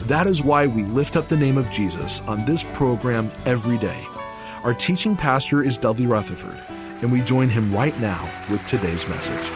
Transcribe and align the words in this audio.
That 0.00 0.26
is 0.26 0.42
why 0.42 0.66
we 0.66 0.84
lift 0.84 1.16
up 1.16 1.28
the 1.28 1.36
name 1.36 1.56
of 1.56 1.70
Jesus 1.70 2.20
on 2.22 2.44
this 2.44 2.62
program 2.74 3.30
every 3.46 3.78
day. 3.78 4.06
Our 4.62 4.74
teaching 4.74 5.16
pastor 5.16 5.62
is 5.62 5.78
Dudley 5.78 6.06
Rutherford, 6.06 6.58
and 7.02 7.10
we 7.10 7.22
join 7.22 7.48
him 7.48 7.72
right 7.72 7.98
now 8.00 8.28
with 8.50 8.64
today's 8.66 9.08
message. 9.08 9.50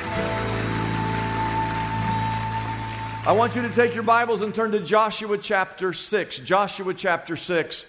I 3.26 3.32
want 3.32 3.56
you 3.56 3.62
to 3.62 3.68
take 3.68 3.94
your 3.94 4.04
Bibles 4.04 4.40
and 4.40 4.54
turn 4.54 4.72
to 4.72 4.80
Joshua 4.80 5.36
chapter 5.36 5.92
6. 5.92 6.38
Joshua 6.38 6.94
chapter 6.94 7.36
6. 7.36 7.84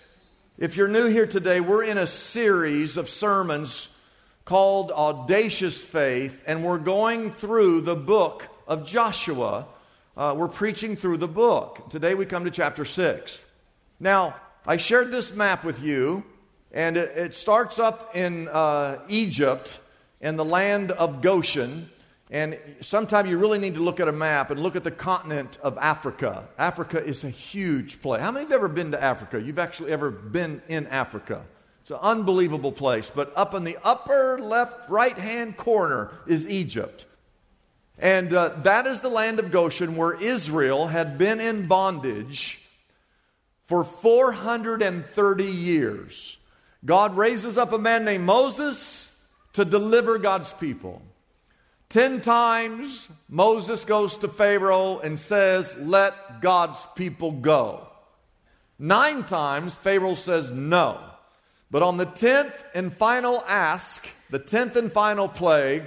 If 0.58 0.75
you're 0.75 0.89
new 0.89 1.08
here 1.08 1.28
today, 1.28 1.61
we're 1.61 1.86
in 1.86 1.97
a 1.97 2.08
series 2.08 2.97
of 2.97 3.09
sermons 3.09 3.88
called 4.44 4.91
Audacious 4.91 5.84
Faith, 5.84 6.44
and 6.45 6.66
we're 6.66 6.78
going 6.80 7.31
through 7.31 7.81
the 7.81 7.95
book 7.95 8.47
of 8.67 8.86
Joshua. 8.86 9.66
Uh, 10.20 10.34
we're 10.34 10.50
preaching 10.50 10.98
through 10.98 11.16
the 11.16 11.30
book. 11.30 11.89
Today 11.89 12.14
we 12.14 12.25
come 12.25 12.44
to 12.44 12.52
chapter 12.52 12.84
6. 12.84 13.45
Now, 14.02 14.36
I 14.67 14.75
shared 14.75 15.12
this 15.12 15.34
map 15.34 15.64
with 15.64 15.81
you, 15.81 16.25
and 16.73 16.98
it, 16.98 17.17
it 17.17 17.36
starts 17.36 17.80
up 17.80 18.17
in 18.17 18.50
uh, 18.50 19.00
Egypt 19.08 19.80
in 20.20 20.36
the 20.36 20.44
land 20.44 20.92
of 20.92 21.22
Goshen. 21.22 21.90
And 22.30 22.59
sometimes 22.81 23.30
you 23.30 23.38
really 23.38 23.59
need 23.59 23.75
to 23.75 23.80
look 23.80 24.02
at 24.02 24.09
a 24.09 24.12
map 24.12 24.52
and 24.52 24.59
look 24.59 24.75
at 24.75 24.84
the 24.84 24.92
continent 24.92 25.58
of 25.64 25.78
Africa. 25.78 26.50
Africa 26.58 27.02
is 27.02 27.23
a 27.23 27.30
huge 27.30 28.02
place. 28.02 28.22
How 28.22 28.31
many 28.31 28.44
have 28.44 28.52
ever 28.52 28.67
been 28.67 28.92
to 28.92 29.02
Africa? 29.02 29.42
You've 29.42 29.58
actually 29.58 29.94
ever 29.94 30.12
been 30.12 30.62
in 30.67 30.86
Africa. 30.88 31.45
It's 31.80 31.92
an 31.92 31.97
unbelievable 32.02 32.73
place. 32.73 33.09
But 33.09 33.31
up 33.38 33.53
in 33.53 33.64
the 33.64 33.78
upper 33.86 34.38
left, 34.38 34.90
right 34.90 35.17
hand 35.17 35.56
corner 35.56 36.12
is 36.28 36.45
Egypt. 36.45 37.06
And 38.00 38.33
uh, 38.33 38.50
that 38.64 38.88
is 38.88 39.02
the 39.02 39.09
land 39.09 39.39
of 39.39 39.52
Goshen 39.52 39.95
where 39.95 40.14
Israel 40.14 40.88
had 40.88 41.17
been 41.17 41.42
in 41.42 41.67
bondage 41.67 42.59
for 43.66 43.83
430 43.83 45.44
years. 45.44 46.38
God 46.85 47.18
raises 47.18 47.57
up 47.57 47.74
a 47.74 47.78
man 47.78 48.06
named 48.06 48.24
Moses 48.24 49.13
to 49.53 49.66
deliver 49.66 50.18
God's 50.18 50.53
people. 50.53 51.01
Ten 51.90 52.22
times 52.22 53.07
Moses 53.28 53.84
goes 53.84 54.16
to 54.18 54.28
Pharaoh 54.28 55.00
and 55.00 55.19
says, 55.19 55.75
Let 55.78 56.40
God's 56.40 56.88
people 56.95 57.31
go. 57.31 57.88
Nine 58.78 59.25
times 59.25 59.75
Pharaoh 59.75 60.16
says 60.16 60.50
no. 60.50 61.01
But 61.69 61.84
on 61.84 61.97
the 61.97 62.06
tenth 62.06 62.63
and 62.74 62.94
final 62.94 63.44
ask, 63.45 64.07
the 64.29 64.40
tenth 64.40 64.75
and 64.75 64.91
final 64.91 65.28
plague, 65.28 65.84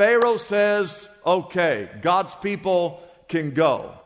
Pharaoh 0.00 0.38
says, 0.38 1.06
Okay, 1.26 1.86
God's 2.00 2.34
people 2.36 3.02
can 3.28 3.50
go. 3.50 3.98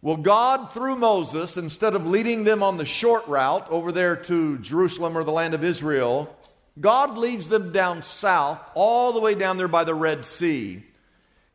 Well, 0.00 0.16
God, 0.16 0.70
through 0.72 0.94
Moses, 0.94 1.56
instead 1.56 1.96
of 1.96 2.06
leading 2.06 2.44
them 2.44 2.62
on 2.62 2.76
the 2.76 2.84
short 2.84 3.26
route 3.26 3.66
over 3.68 3.90
there 3.90 4.14
to 4.14 4.58
Jerusalem 4.58 5.18
or 5.18 5.24
the 5.24 5.32
land 5.32 5.54
of 5.54 5.64
Israel, 5.64 6.32
God 6.78 7.18
leads 7.18 7.48
them 7.48 7.72
down 7.72 8.04
south, 8.04 8.60
all 8.76 9.12
the 9.12 9.20
way 9.20 9.34
down 9.34 9.56
there 9.56 9.66
by 9.66 9.82
the 9.82 9.92
Red 9.92 10.24
Sea. 10.24 10.84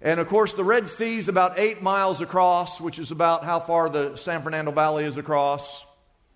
And 0.02 0.20
of 0.20 0.28
course, 0.28 0.54
the 0.56 0.66
Red 0.66 0.90
Sea 0.90 1.18
is 1.20 1.30
about 1.30 1.58
eight 1.58 1.82
miles 1.82 2.20
across, 2.20 2.82
which 2.82 3.00
is 3.00 3.12
about 3.12 3.46
how 3.46 3.62
far 3.62 3.88
the 3.88 4.18
San 4.18 4.44
Fernando 4.44 4.72
Valley 4.72 5.06
is 5.06 5.16
across. 5.16 5.86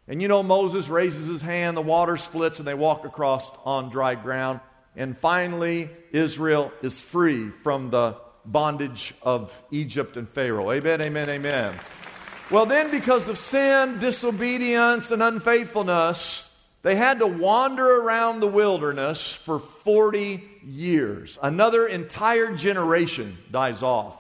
And 0.08 0.22
you 0.22 0.30
know, 0.30 0.44
Moses 0.44 0.88
raises 0.88 1.28
his 1.28 1.42
hand, 1.42 1.76
the 1.76 1.82
water 1.82 2.16
splits, 2.16 2.60
and 2.60 2.68
they 2.68 2.74
walk 2.74 3.04
across 3.04 3.52
on 3.66 3.90
dry 3.90 4.16
ground. 4.16 4.62
And 4.96 5.18
finally, 5.18 5.90
Israel 6.12 6.72
is 6.82 7.00
free 7.00 7.50
from 7.64 7.90
the 7.90 8.18
bondage 8.46 9.14
of 9.22 9.62
Egypt 9.72 10.18
and 10.18 10.28
Pharaoh. 10.28 10.72
Amen, 10.72 11.02
amen, 11.02 11.30
amen. 11.30 11.76
Well, 12.50 12.66
then, 12.66 12.90
because 12.90 13.28
of 13.28 13.38
sin, 13.38 14.00
disobedience, 14.00 15.12
and 15.12 15.22
unfaithfulness, 15.22 16.50
they 16.82 16.96
had 16.96 17.20
to 17.20 17.28
wander 17.28 18.02
around 18.02 18.40
the 18.40 18.48
wilderness 18.48 19.34
for 19.36 19.60
40 19.60 20.44
years. 20.66 21.38
Another 21.44 21.86
entire 21.86 22.56
generation 22.56 23.38
dies 23.52 23.84
off. 23.84 24.18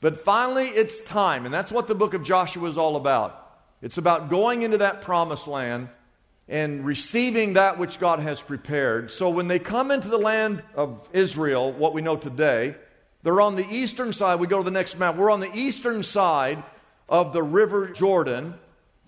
But 0.00 0.18
finally, 0.18 0.66
it's 0.66 1.00
time. 1.00 1.46
And 1.46 1.54
that's 1.54 1.72
what 1.72 1.88
the 1.88 1.94
book 1.94 2.12
of 2.12 2.24
Joshua 2.24 2.68
is 2.68 2.76
all 2.76 2.96
about. 2.96 3.38
It's 3.80 3.98
about 3.98 4.28
going 4.28 4.62
into 4.62 4.78
that 4.78 5.02
promised 5.02 5.48
land 5.48 5.88
and 6.48 6.84
receiving 6.84 7.54
that 7.54 7.78
which 7.78 7.98
God 7.98 8.18
has 8.18 8.42
prepared. 8.42 9.10
So 9.10 9.30
when 9.30 9.48
they 9.48 9.58
come 9.58 9.90
into 9.90 10.08
the 10.08 10.18
land 10.18 10.62
of 10.74 11.08
Israel, 11.12 11.72
what 11.72 11.94
we 11.94 12.02
know 12.02 12.16
today, 12.16 12.74
they're 13.22 13.40
on 13.40 13.56
the 13.56 13.66
eastern 13.70 14.12
side. 14.12 14.40
We 14.40 14.46
go 14.46 14.58
to 14.58 14.64
the 14.64 14.70
next 14.70 14.98
map. 14.98 15.16
We're 15.16 15.30
on 15.30 15.40
the 15.40 15.54
eastern 15.54 16.02
side 16.02 16.62
of 17.08 17.32
the 17.32 17.42
River 17.42 17.88
Jordan. 17.88 18.54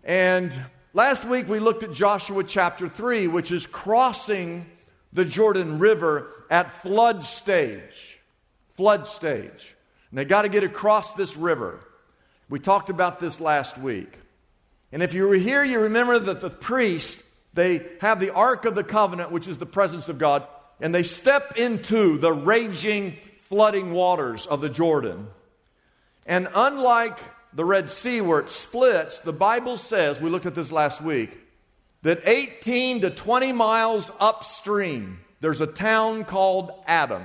And 0.04 0.56
Last 0.96 1.24
week 1.24 1.48
we 1.48 1.58
looked 1.58 1.82
at 1.82 1.90
Joshua 1.90 2.44
chapter 2.44 2.88
3, 2.88 3.26
which 3.26 3.50
is 3.50 3.66
crossing 3.66 4.64
the 5.12 5.24
Jordan 5.24 5.80
River 5.80 6.30
at 6.48 6.72
flood 6.82 7.24
stage. 7.24 8.20
Flood 8.76 9.08
stage. 9.08 9.74
And 10.10 10.18
they 10.20 10.24
got 10.24 10.42
to 10.42 10.48
get 10.48 10.62
across 10.62 11.14
this 11.14 11.36
river. 11.36 11.80
We 12.48 12.60
talked 12.60 12.90
about 12.90 13.18
this 13.18 13.40
last 13.40 13.76
week. 13.76 14.20
And 14.92 15.02
if 15.02 15.14
you 15.14 15.26
were 15.26 15.34
here, 15.34 15.64
you 15.64 15.80
remember 15.80 16.16
that 16.20 16.40
the 16.40 16.48
priest, 16.48 17.23
they 17.54 17.86
have 18.00 18.20
the 18.20 18.34
Ark 18.34 18.64
of 18.64 18.74
the 18.74 18.84
Covenant, 18.84 19.30
which 19.30 19.48
is 19.48 19.58
the 19.58 19.66
presence 19.66 20.08
of 20.08 20.18
God, 20.18 20.46
and 20.80 20.94
they 20.94 21.04
step 21.04 21.56
into 21.56 22.18
the 22.18 22.32
raging, 22.32 23.16
flooding 23.48 23.92
waters 23.92 24.46
of 24.46 24.60
the 24.60 24.68
Jordan. 24.68 25.28
And 26.26 26.48
unlike 26.54 27.18
the 27.52 27.64
Red 27.64 27.90
Sea 27.90 28.20
where 28.20 28.40
it 28.40 28.50
splits, 28.50 29.20
the 29.20 29.32
Bible 29.32 29.76
says, 29.76 30.20
we 30.20 30.30
looked 30.30 30.46
at 30.46 30.54
this 30.54 30.72
last 30.72 31.00
week, 31.00 31.38
that 32.02 32.26
18 32.26 33.02
to 33.02 33.10
20 33.10 33.52
miles 33.52 34.10
upstream, 34.18 35.20
there's 35.40 35.60
a 35.60 35.66
town 35.66 36.24
called 36.24 36.72
Adam. 36.86 37.24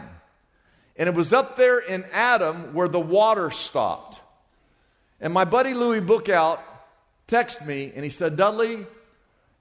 And 0.96 1.10
it 1.10 1.16
was 1.16 1.34
up 1.34 1.56
there 1.56 1.80
in 1.80 2.06
Adam 2.12 2.74
where 2.74 2.88
the 2.88 3.00
water 3.00 3.52
stopped. 3.52 4.22
And 5.20 5.34
my 5.34 5.46
buddy 5.46 5.74
Louis 5.74 6.02
Bookout 6.02 6.60
texted 7.28 7.66
me 7.66 7.92
and 7.96 8.04
he 8.04 8.10
said, 8.10 8.38
Dudley, 8.38 8.86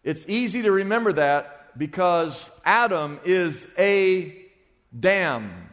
it's 0.08 0.24
easy 0.26 0.62
to 0.62 0.72
remember 0.72 1.12
that 1.12 1.76
because 1.76 2.50
Adam 2.64 3.20
is 3.26 3.66
a 3.78 4.34
dam. 4.98 5.68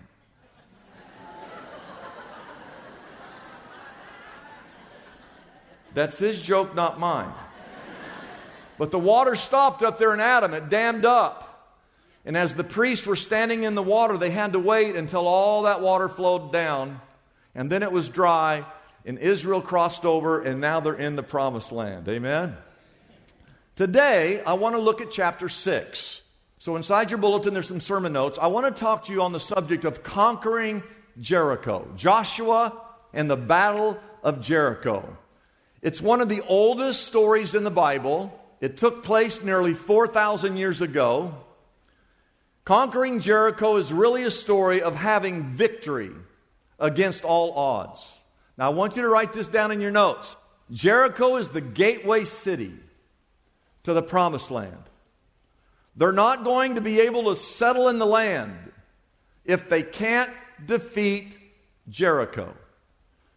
That's 5.94 6.18
his 6.18 6.42
joke, 6.42 6.76
not 6.76 7.00
mine. 7.00 7.32
But 8.78 8.92
the 8.92 9.00
water 9.00 9.38
stopped 9.38 9.82
up 9.82 9.98
there 9.98 10.14
in 10.14 10.20
Adam, 10.20 10.54
it 10.54 10.68
dammed 10.70 11.06
up. 11.06 11.72
And 12.26 12.36
as 12.36 12.56
the 12.56 12.66
priests 12.66 13.08
were 13.08 13.16
standing 13.16 13.64
in 13.64 13.74
the 13.74 13.84
water, 13.84 14.18
they 14.18 14.32
had 14.32 14.52
to 14.52 14.60
wait 14.60 14.98
until 14.98 15.28
all 15.28 15.64
that 15.64 15.80
water 15.80 16.10
flowed 16.10 16.52
down. 16.52 17.00
And 17.54 17.72
then 17.72 17.84
it 17.84 17.92
was 17.94 18.10
dry, 18.10 18.66
and 19.06 19.18
Israel 19.18 19.62
crossed 19.62 20.04
over, 20.04 20.42
and 20.42 20.60
now 20.60 20.82
they're 20.82 20.94
in 20.94 21.16
the 21.16 21.24
promised 21.24 21.72
land. 21.72 22.10
Amen? 22.10 22.58
Today, 23.76 24.42
I 24.46 24.54
want 24.54 24.76
to 24.76 24.80
look 24.80 25.02
at 25.02 25.12
chapter 25.12 25.50
6. 25.50 26.22
So, 26.60 26.78
inside 26.78 27.12
your 27.12 27.18
bulletin, 27.18 27.54
there's 27.54 27.68
some 27.68 27.82
sermon 27.82 28.14
notes. 28.14 28.40
I 28.42 28.48
want 28.48 28.74
to 28.74 28.80
talk 28.80 29.06
to 29.06 29.12
you 29.12 29.22
on 29.22 29.34
the 29.34 29.40
subject 29.40 29.84
of 29.84 30.02
conquering 30.02 30.82
Jericho. 31.20 31.86
Joshua 31.98 32.74
and 33.14 33.30
the 33.30 33.36
Battle 33.36 34.00
of 34.24 34.40
Jericho. 34.40 35.18
It's 35.82 36.02
one 36.02 36.22
of 36.22 36.30
the 36.30 36.42
oldest 36.48 37.04
stories 37.04 37.54
in 37.54 37.66
the 37.66 37.70
Bible. 37.70 38.40
It 38.62 38.78
took 38.78 39.04
place 39.04 39.44
nearly 39.44 39.74
4,000 39.74 40.56
years 40.56 40.80
ago. 40.80 41.36
Conquering 42.64 43.20
Jericho 43.20 43.76
is 43.76 43.92
really 43.92 44.24
a 44.24 44.32
story 44.32 44.82
of 44.82 44.96
having 44.96 45.44
victory 45.52 46.12
against 46.80 47.26
all 47.26 47.52
odds. 47.52 48.20
Now, 48.58 48.68
I 48.68 48.74
want 48.74 48.96
you 48.96 49.02
to 49.02 49.10
write 49.10 49.34
this 49.34 49.50
down 49.50 49.74
in 49.74 49.82
your 49.82 49.92
notes. 49.92 50.38
Jericho 50.72 51.36
is 51.36 51.50
the 51.50 51.60
gateway 51.60 52.24
city 52.24 52.72
to 53.86 53.94
the 53.94 54.04
promised 54.04 54.52
land. 54.52 54.84
They're 55.96 56.12
not 56.12 56.44
going 56.44 56.76
to 56.76 56.82
be 56.82 57.00
able 57.02 57.24
to 57.26 57.36
settle 57.36 57.88
in 57.88 58.00
the 58.00 58.06
land 58.06 58.54
if 59.46 59.70
they 59.70 59.82
can't 59.82 60.30
defeat 60.66 61.38
Jericho. 61.88 62.54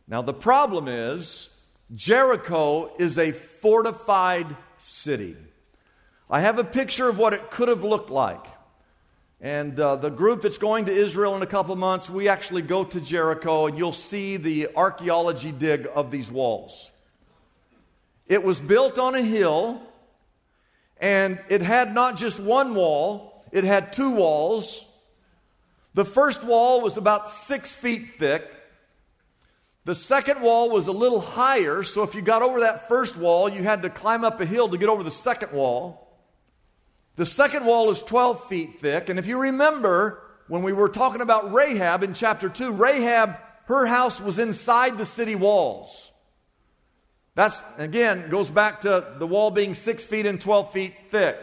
Now, 0.09 0.23
the 0.23 0.35
problem 0.35 0.89
is 0.89 1.51
Jericho 1.95 2.93
is 2.99 3.19
a 3.19 3.33
fortified 3.33 4.57
city. 4.79 5.37
I 6.31 6.41
have 6.41 6.59
a 6.59 6.65
picture 6.65 7.09
of 7.09 7.19
what 7.19 7.35
it 7.35 7.51
could 7.51 7.69
have 7.69 7.85
looked 7.85 8.11
like. 8.11 8.45
And 9.41 9.79
uh, 9.79 9.97
the 9.97 10.11
group 10.11 10.43
that's 10.43 10.59
going 10.59 10.87
to 10.87 10.93
Israel 10.93 11.37
in 11.37 11.43
a 11.43 11.47
couple 11.47 11.73
of 11.73 11.79
months, 11.79 12.11
we 12.11 12.29
actually 12.29 12.63
go 12.63 12.85
to 12.85 13.01
Jericho 13.01 13.67
and 13.67 13.79
you'll 13.79 13.93
see 13.93 14.37
the 14.37 14.69
archaeology 14.75 15.53
dig 15.53 15.87
of 15.95 16.11
these 16.11 16.31
walls. 16.31 16.91
It 18.27 18.43
was 18.43 18.59
built 18.59 18.99
on 18.99 19.15
a 19.15 19.23
hill 19.23 19.81
and 21.01 21.39
it 21.49 21.63
had 21.63 21.95
not 21.95 22.17
just 22.17 22.41
one 22.41 22.75
wall, 22.75 23.45
it 23.53 23.65
had 23.65 23.93
two 23.93 24.15
walls. 24.15 24.85
The 25.95 26.05
first 26.05 26.45
wall 26.45 26.81
was 26.81 26.97
about 26.97 27.31
six 27.31 27.75
feet 27.75 28.19
thick. 28.19 28.49
The 29.85 29.95
second 29.95 30.43
wall 30.43 30.71
was 30.71 30.87
a 30.87 30.93
little 30.93 31.21
higher, 31.21 31.83
so 31.83 32.03
if 32.03 32.15
you 32.15 32.21
got 32.21 32.43
over 32.43 32.61
that 32.61 32.89
first 32.89 33.17
wall, 33.17 33.49
you 33.49 33.63
had 33.63 33.83
to 33.83 33.91
climb 33.91 34.23
up 34.23 34.41
a 34.41 34.45
hill 34.45 34.69
to 34.69 34.77
get 34.77 34.89
over 34.89 35.03
the 35.03 35.11
second 35.11 35.53
wall. 35.53 36.09
The 37.17 37.27
second 37.27 37.65
wall 37.65 37.91
is 37.91 38.03
12 38.03 38.49
feet 38.49 38.81
thick, 38.81 39.09
and 39.09 39.19
if 39.19 39.27
you 39.27 39.41
remember 39.41 40.23
when 40.47 40.63
we 40.63 40.73
were 40.73 40.89
talking 40.89 41.21
about 41.21 41.53
Rahab 41.53 42.03
in 42.03 42.15
chapter 42.15 42.49
2, 42.49 42.73
Rahab, 42.73 43.37
her 43.65 43.87
house 43.87 44.21
was 44.21 44.39
inside 44.39 44.99
the 44.99 45.07
city 45.07 45.35
walls. 45.35 46.08
That's, 47.39 47.63
again, 47.77 48.31
goes 48.31 48.51
back 48.51 48.81
to 48.81 49.15
the 49.17 49.27
wall 49.27 49.53
being 49.53 49.73
6 49.73 50.05
feet 50.07 50.27
and 50.27 50.41
12 50.41 50.73
feet 50.73 50.95
thick. 51.13 51.39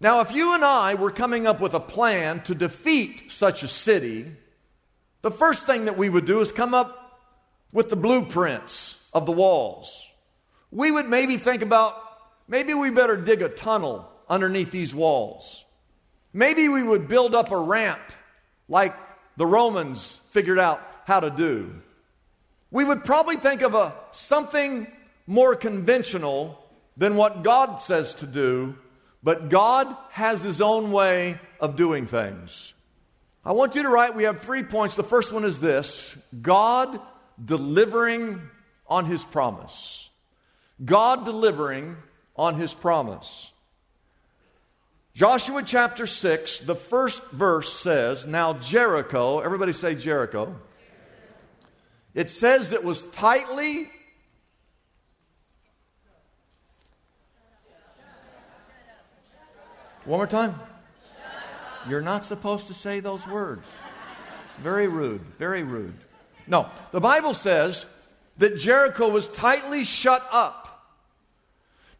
Now, 0.00 0.22
if 0.22 0.32
you 0.32 0.54
and 0.54 0.64
I 0.64 0.94
were 0.94 1.10
coming 1.10 1.46
up 1.46 1.60
with 1.60 1.74
a 1.74 1.78
plan 1.78 2.40
to 2.44 2.54
defeat 2.54 3.30
such 3.30 3.62
a 3.62 3.68
city, 3.68 4.34
the 5.20 5.30
first 5.30 5.66
thing 5.66 5.84
that 5.84 5.98
we 5.98 6.08
would 6.08 6.24
do 6.24 6.40
is 6.40 6.52
come 6.52 6.72
up 6.72 7.20
with 7.70 7.90
the 7.90 7.96
blueprints 7.96 9.10
of 9.12 9.26
the 9.26 9.32
walls. 9.32 10.08
We 10.70 10.90
would 10.90 11.06
maybe 11.06 11.36
think 11.36 11.60
about 11.60 12.02
maybe 12.48 12.72
we 12.72 12.90
better 12.90 13.18
dig 13.18 13.42
a 13.42 13.50
tunnel 13.50 14.10
underneath 14.26 14.70
these 14.70 14.94
walls. 14.94 15.66
Maybe 16.32 16.70
we 16.70 16.82
would 16.82 17.08
build 17.08 17.34
up 17.34 17.50
a 17.50 17.58
ramp 17.58 18.00
like 18.70 18.94
the 19.36 19.44
Romans 19.44 20.18
figured 20.30 20.58
out 20.58 20.80
how 21.04 21.20
to 21.20 21.28
do. 21.28 21.82
We 22.74 22.84
would 22.84 23.04
probably 23.04 23.36
think 23.36 23.62
of 23.62 23.76
a 23.76 23.94
something 24.10 24.88
more 25.28 25.54
conventional 25.54 26.58
than 26.96 27.14
what 27.14 27.44
God 27.44 27.80
says 27.80 28.14
to 28.14 28.26
do, 28.26 28.76
but 29.22 29.48
God 29.48 29.96
has 30.10 30.42
his 30.42 30.60
own 30.60 30.90
way 30.90 31.38
of 31.60 31.76
doing 31.76 32.08
things. 32.08 32.74
I 33.44 33.52
want 33.52 33.76
you 33.76 33.84
to 33.84 33.88
write 33.88 34.16
we 34.16 34.24
have 34.24 34.40
3 34.40 34.64
points. 34.64 34.96
The 34.96 35.04
first 35.04 35.32
one 35.32 35.44
is 35.44 35.60
this 35.60 36.16
God 36.42 37.00
delivering 37.42 38.42
on 38.88 39.04
his 39.04 39.24
promise. 39.24 40.10
God 40.84 41.24
delivering 41.24 41.96
on 42.34 42.56
his 42.56 42.74
promise. 42.74 43.52
Joshua 45.14 45.62
chapter 45.64 46.08
6, 46.08 46.58
the 46.58 46.74
first 46.74 47.22
verse 47.30 47.72
says, 47.72 48.26
Now 48.26 48.54
Jericho, 48.54 49.38
everybody 49.38 49.72
say 49.72 49.94
Jericho. 49.94 50.56
It 52.14 52.30
says 52.30 52.70
it 52.72 52.84
was 52.84 53.02
tightly. 53.10 53.90
One 60.04 60.18
more 60.18 60.26
time. 60.26 60.54
You're 61.88 62.02
not 62.02 62.24
supposed 62.24 62.68
to 62.68 62.74
say 62.74 63.00
those 63.00 63.26
words. 63.26 63.66
It's 64.46 64.56
very 64.62 64.86
rude, 64.86 65.22
very 65.38 65.62
rude. 65.64 65.94
No, 66.46 66.68
the 66.92 67.00
Bible 67.00 67.34
says 67.34 67.86
that 68.38 68.58
Jericho 68.58 69.08
was 69.08 69.26
tightly 69.28 69.84
shut 69.84 70.26
up 70.30 70.94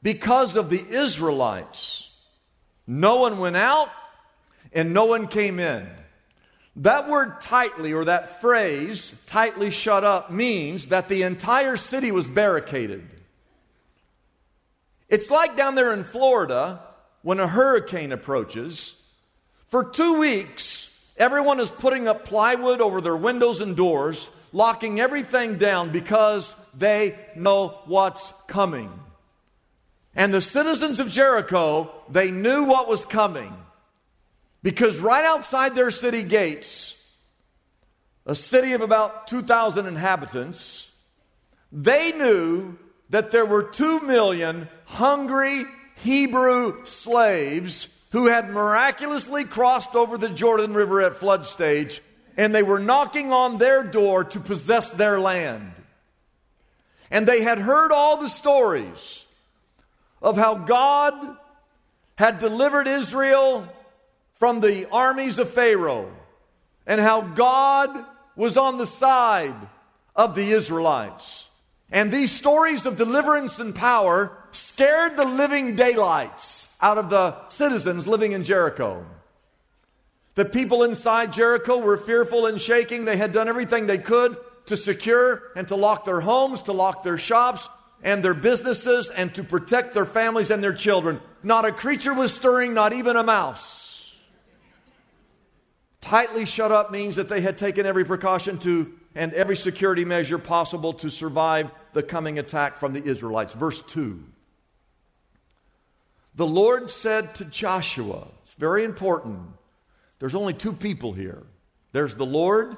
because 0.03 0.55
of 0.55 0.71
the 0.71 0.83
Israelites. 0.89 2.11
No 2.87 3.17
one 3.17 3.39
went 3.39 3.57
out 3.57 3.89
and 4.73 4.93
no 4.93 5.07
one 5.07 5.27
came 5.27 5.59
in. 5.59 5.89
That 6.77 7.09
word 7.09 7.41
tightly, 7.41 7.93
or 7.93 8.05
that 8.07 8.41
phrase, 8.41 9.15
tightly 9.27 9.71
shut 9.71 10.03
up, 10.03 10.31
means 10.31 10.89
that 10.89 11.09
the 11.09 11.23
entire 11.23 11.77
city 11.77 12.11
was 12.11 12.29
barricaded. 12.29 13.09
It's 15.09 15.31
like 15.31 15.57
down 15.57 15.77
there 15.77 15.93
in 15.93 16.03
Florida 16.03 16.81
when 17.23 17.39
a 17.39 17.47
hurricane 17.47 18.11
approaches. 18.11 19.01
For 19.69 19.85
two 19.85 20.19
weeks, 20.19 20.91
everyone 21.17 21.61
is 21.61 21.71
putting 21.71 22.09
up 22.09 22.25
plywood 22.25 22.81
over 22.81 23.01
their 23.01 23.17
windows 23.17 23.61
and 23.61 23.77
doors 23.77 24.29
locking 24.53 25.01
everything 25.01 25.59
down 25.59 25.91
because 25.91 26.55
they 26.77 27.19
know 27.37 27.81
what's 27.87 28.33
coming. 28.47 28.91
And 30.15 30.33
the 30.33 30.41
citizens 30.41 31.01
of 31.01 31.11
Jericho, 31.11 31.91
they 32.09 32.31
knew 32.31 32.65
what 32.65 32.89
was 32.89 33.05
coming. 33.05 33.53
Because 34.65 34.99
right 34.99 35.27
outside 35.27 35.75
their 35.75 35.91
city 35.91 36.23
gates, 36.23 36.99
a 38.25 38.35
city 38.35 38.73
of 38.73 38.81
about 38.81 39.27
2,000 39.27 39.87
inhabitants, 39.87 40.91
they 41.71 42.13
knew 42.13 42.79
that 43.11 43.31
there 43.31 43.45
were 43.45 43.63
2 43.63 44.01
million 44.01 44.71
hungry 44.87 45.65
Hebrew 45.97 46.87
slaves 46.87 47.91
who 48.13 48.29
had 48.29 48.49
miraculously 48.49 49.45
crossed 49.45 49.95
over 49.95 50.17
the 50.17 50.31
Jordan 50.31 50.73
River 50.73 51.03
at 51.03 51.17
flood 51.17 51.45
stage 51.45 52.01
and 52.39 52.55
they 52.55 52.63
were 52.63 52.81
knocking 52.81 53.35
on 53.35 53.59
their 53.59 53.85
door 53.85 54.25
to 54.25 54.41
possess 54.41 54.91
their 54.91 55.21
land. 55.21 55.73
And 57.11 57.27
they 57.27 57.43
had 57.43 57.59
heard 57.59 57.93
all 57.93 58.17
the 58.17 58.31
stories 58.31 59.27
of 60.23 60.39
how 60.39 60.55
God 60.55 61.37
had 62.17 62.39
delivered 62.39 62.89
Israel 62.89 63.69
from 64.45 64.61
the 64.61 64.87
armies 64.93 65.39
of 65.39 65.49
Pharaoh 65.49 66.13
and 66.87 67.01
how 67.01 67.23
God 67.23 68.05
was 68.37 68.59
on 68.59 68.77
the 68.77 68.87
side 68.87 69.57
of 70.15 70.35
the 70.35 70.51
Israelites. 70.51 71.49
And 71.91 72.13
these 72.13 72.31
stories 72.31 72.85
of 72.85 72.99
deliverance 72.99 73.59
and 73.59 73.75
power 73.75 74.37
scared 74.51 75.17
the 75.17 75.25
living 75.25 75.77
daylights 75.77 76.77
out 76.83 76.99
of 76.99 77.09
the 77.09 77.49
citizens 77.49 78.07
living 78.07 78.33
in 78.33 78.45
Jericho. 78.45 79.07
The 80.35 80.45
people 80.45 80.83
inside 80.83 81.33
Jericho 81.33 81.79
were 81.79 81.97
fearful 81.97 82.45
and 82.45 82.61
shaking. 82.61 83.07
They 83.07 83.17
had 83.17 83.33
done 83.33 83.49
everything 83.49 83.87
they 83.87 83.97
could 83.97 84.37
to 84.67 84.77
secure 84.77 85.43
and 85.57 85.67
to 85.69 85.75
lock 85.75 86.05
their 86.05 86.21
homes, 86.21 86.61
to 86.61 86.73
lock 86.73 87.03
their 87.03 87.17
shops 87.17 87.71
and 88.03 88.23
their 88.23 88.35
businesses, 88.35 89.09
and 89.09 89.35
to 89.37 89.43
protect 89.43 89.95
their 89.95 90.05
families 90.05 90.51
and 90.51 90.63
their 90.63 90.75
children. 90.75 91.23
Not 91.43 91.65
a 91.65 91.73
creature 91.73 92.13
was 92.13 92.35
stirring, 92.35 92.75
not 92.75 92.93
even 92.93 93.17
a 93.17 93.23
mouse. 93.23 93.84
Tightly 96.05 96.45
shut 96.45 96.71
up 96.71 96.91
means 96.91 97.17
that 97.17 97.31
they 97.31 97.41
had 97.41 97.57
taken 97.57 97.87
every 97.87 98.05
precaution 98.05 98.59
to 98.59 98.93
and 99.15 99.33
every 99.33 99.57
security 99.57 100.05
measure 100.05 100.37
possible 100.37 100.93
to 100.93 101.11
survive 101.11 101.71
the 101.95 102.03
coming 102.03 102.39
attack 102.39 102.77
from 102.77 102.93
the 102.93 103.03
Israelites. 103.03 103.55
Verse 103.55 103.81
2. 103.81 104.23
The 106.35 106.47
Lord 106.47 106.91
said 106.91 107.35
to 107.37 107.47
Joshua, 107.47 108.27
it's 108.43 108.53
very 108.53 108.85
important. 108.85 109.49
There's 110.19 110.35
only 110.35 110.53
two 110.53 110.75
people 110.75 111.15
here 111.15 111.43
there's 111.93 112.17
the 112.17 112.27
Lord, 112.27 112.77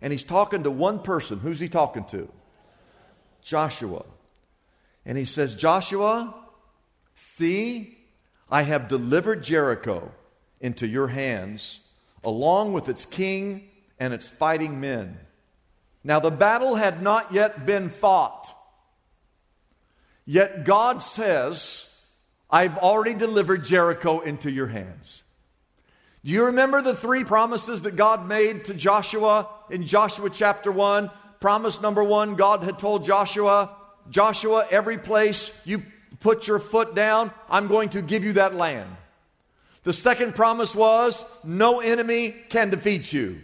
and 0.00 0.10
he's 0.10 0.24
talking 0.24 0.62
to 0.62 0.70
one 0.70 1.00
person. 1.00 1.40
Who's 1.40 1.60
he 1.60 1.68
talking 1.68 2.04
to? 2.06 2.26
Joshua. 3.42 4.06
And 5.04 5.18
he 5.18 5.26
says, 5.26 5.54
Joshua, 5.54 6.34
see, 7.14 7.98
I 8.50 8.62
have 8.62 8.88
delivered 8.88 9.44
Jericho 9.44 10.10
into 10.58 10.86
your 10.86 11.08
hands, 11.08 11.80
along 12.24 12.72
with 12.72 12.88
its 12.88 13.04
king 13.04 13.68
and 13.98 14.12
its 14.12 14.28
fighting 14.28 14.80
men. 14.80 15.18
Now, 16.04 16.20
the 16.20 16.30
battle 16.30 16.74
had 16.74 17.02
not 17.02 17.32
yet 17.32 17.64
been 17.64 17.88
fought. 17.88 18.48
Yet 20.24 20.64
God 20.64 21.02
says, 21.02 21.88
I've 22.50 22.78
already 22.78 23.14
delivered 23.14 23.64
Jericho 23.64 24.20
into 24.20 24.50
your 24.50 24.66
hands. 24.66 25.22
Do 26.24 26.30
you 26.30 26.46
remember 26.46 26.82
the 26.82 26.94
three 26.94 27.24
promises 27.24 27.82
that 27.82 27.96
God 27.96 28.28
made 28.28 28.66
to 28.66 28.74
Joshua 28.74 29.48
in 29.70 29.86
Joshua 29.86 30.30
chapter 30.30 30.70
1? 30.70 31.10
Promise 31.40 31.80
number 31.80 32.04
one 32.04 32.36
God 32.36 32.62
had 32.62 32.78
told 32.78 33.04
Joshua, 33.04 33.74
Joshua, 34.10 34.66
every 34.70 34.98
place 34.98 35.60
you 35.64 35.82
put 36.20 36.46
your 36.46 36.60
foot 36.60 36.94
down, 36.94 37.32
I'm 37.50 37.66
going 37.66 37.88
to 37.90 38.02
give 38.02 38.22
you 38.22 38.34
that 38.34 38.54
land. 38.54 38.88
The 39.84 39.92
second 39.92 40.34
promise 40.34 40.74
was, 40.74 41.24
no 41.42 41.80
enemy 41.80 42.34
can 42.48 42.70
defeat 42.70 43.12
you. 43.12 43.40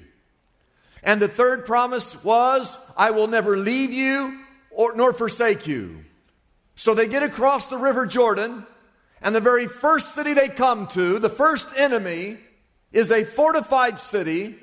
And 1.02 1.21
the 1.21 1.28
third 1.28 1.66
promise 1.66 2.23
was, 2.23 2.78
I 2.97 3.11
will 3.11 3.26
never 3.26 3.57
leave 3.57 3.92
you 3.92 4.38
or, 4.71 4.95
nor 4.95 5.12
forsake 5.12 5.66
you. 5.66 6.04
So 6.76 6.95
they 6.95 7.09
get 7.09 7.25
across 7.25 7.66
the 7.66 7.76
river 7.76 8.07
Jordan, 8.07 8.64
and 9.21 9.35
the 9.35 9.40
very 9.40 9.66
first 9.66 10.14
city 10.14 10.35
they 10.35 10.49
come 10.49 10.87
to, 10.88 11.18
the 11.18 11.28
first 11.28 11.68
enemy, 11.76 12.38
is 12.92 13.11
a 13.11 13.25
fortified 13.25 13.99
city 13.99 14.57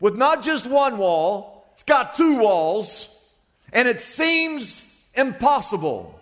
with 0.00 0.16
not 0.16 0.42
just 0.42 0.66
one 0.66 0.96
wall, 0.96 1.66
it's 1.72 1.82
got 1.82 2.14
two 2.14 2.38
walls, 2.38 3.14
and 3.72 3.86
it 3.86 4.00
seems 4.00 4.84
impossible. 5.14 6.18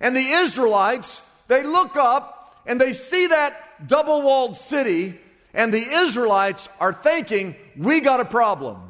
And 0.00 0.16
the 0.16 0.26
Israelites, 0.26 1.22
they 1.48 1.62
look 1.62 1.96
up 1.96 2.56
and 2.66 2.80
they 2.80 2.92
see 2.92 3.26
that 3.26 3.67
double 3.86 4.22
walled 4.22 4.56
city, 4.56 5.18
and 5.54 5.72
the 5.72 5.82
Israelites 5.82 6.68
are 6.80 6.92
thinking, 6.92 7.56
We 7.76 8.00
got 8.00 8.20
a 8.20 8.24
problem. 8.24 8.82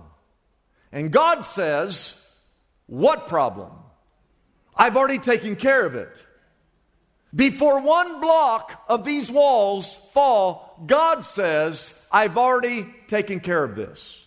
And 0.93 1.11
God 1.11 1.43
says, 1.43 2.37
What 2.87 3.29
problem? 3.29 3.73
I've 4.77 4.97
already 4.97 5.19
taken 5.19 5.57
care 5.57 5.85
of 5.85 5.95
it. 5.95 6.25
Before 7.35 7.81
one 7.81 8.21
block 8.21 8.85
of 8.89 9.05
these 9.05 9.31
walls 9.31 9.97
fall, 10.13 10.83
God 10.87 11.25
says, 11.25 12.07
I've 12.11 12.39
already 12.39 12.87
taken 13.07 13.41
care 13.41 13.63
of 13.63 13.77
this. 13.77 14.25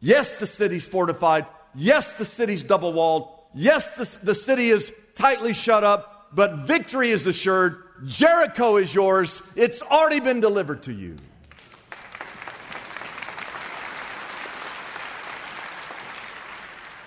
Yes, 0.00 0.36
the 0.36 0.46
city's 0.46 0.86
fortified. 0.86 1.46
Yes, 1.74 2.14
the 2.14 2.24
city's 2.24 2.62
double 2.62 2.92
walled. 2.92 3.30
Yes, 3.54 3.94
the, 3.94 4.26
the 4.26 4.34
city 4.34 4.68
is 4.68 4.92
tightly 5.14 5.54
shut 5.54 5.84
up, 5.84 6.28
but 6.32 6.66
victory 6.66 7.10
is 7.10 7.26
assured. 7.26 7.82
Jericho 8.04 8.76
is 8.76 8.94
yours. 8.94 9.42
It's 9.56 9.82
already 9.82 10.20
been 10.20 10.40
delivered 10.40 10.84
to 10.84 10.92
you. 10.92 11.16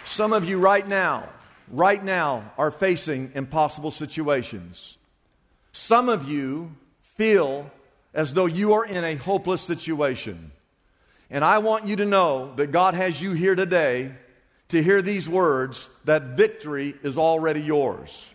Some 0.05 0.33
of 0.33 0.43
you 0.43 0.60
right 0.60 0.86
now, 0.86 1.29
right 1.69 2.03
now, 2.03 2.51
are 2.57 2.71
facing 2.71 3.31
impossible 3.33 3.91
situations. 3.91 4.98
Some 5.71 6.10
of 6.10 6.29
you 6.29 6.75
feel 7.15 7.71
as 8.13 8.33
though 8.33 8.45
you 8.45 8.74
are 8.74 8.86
in 8.86 9.03
a 9.03 9.15
hopeless 9.15 9.62
situation. 9.62 10.51
And 11.29 11.45
I 11.45 11.60
want 11.60 11.88
you 11.88 11.95
to 11.95 12.05
know 12.05 12.53
that 12.55 12.74
God 12.74 12.93
has 12.93 13.21
you 13.21 13.31
here 13.31 13.55
today 13.55 14.12
to 14.67 14.83
hear 14.83 15.01
these 15.01 15.29
words 15.29 15.89
that 16.03 16.36
victory 16.36 16.93
is 17.03 17.17
already 17.17 17.62
yours. 17.62 18.31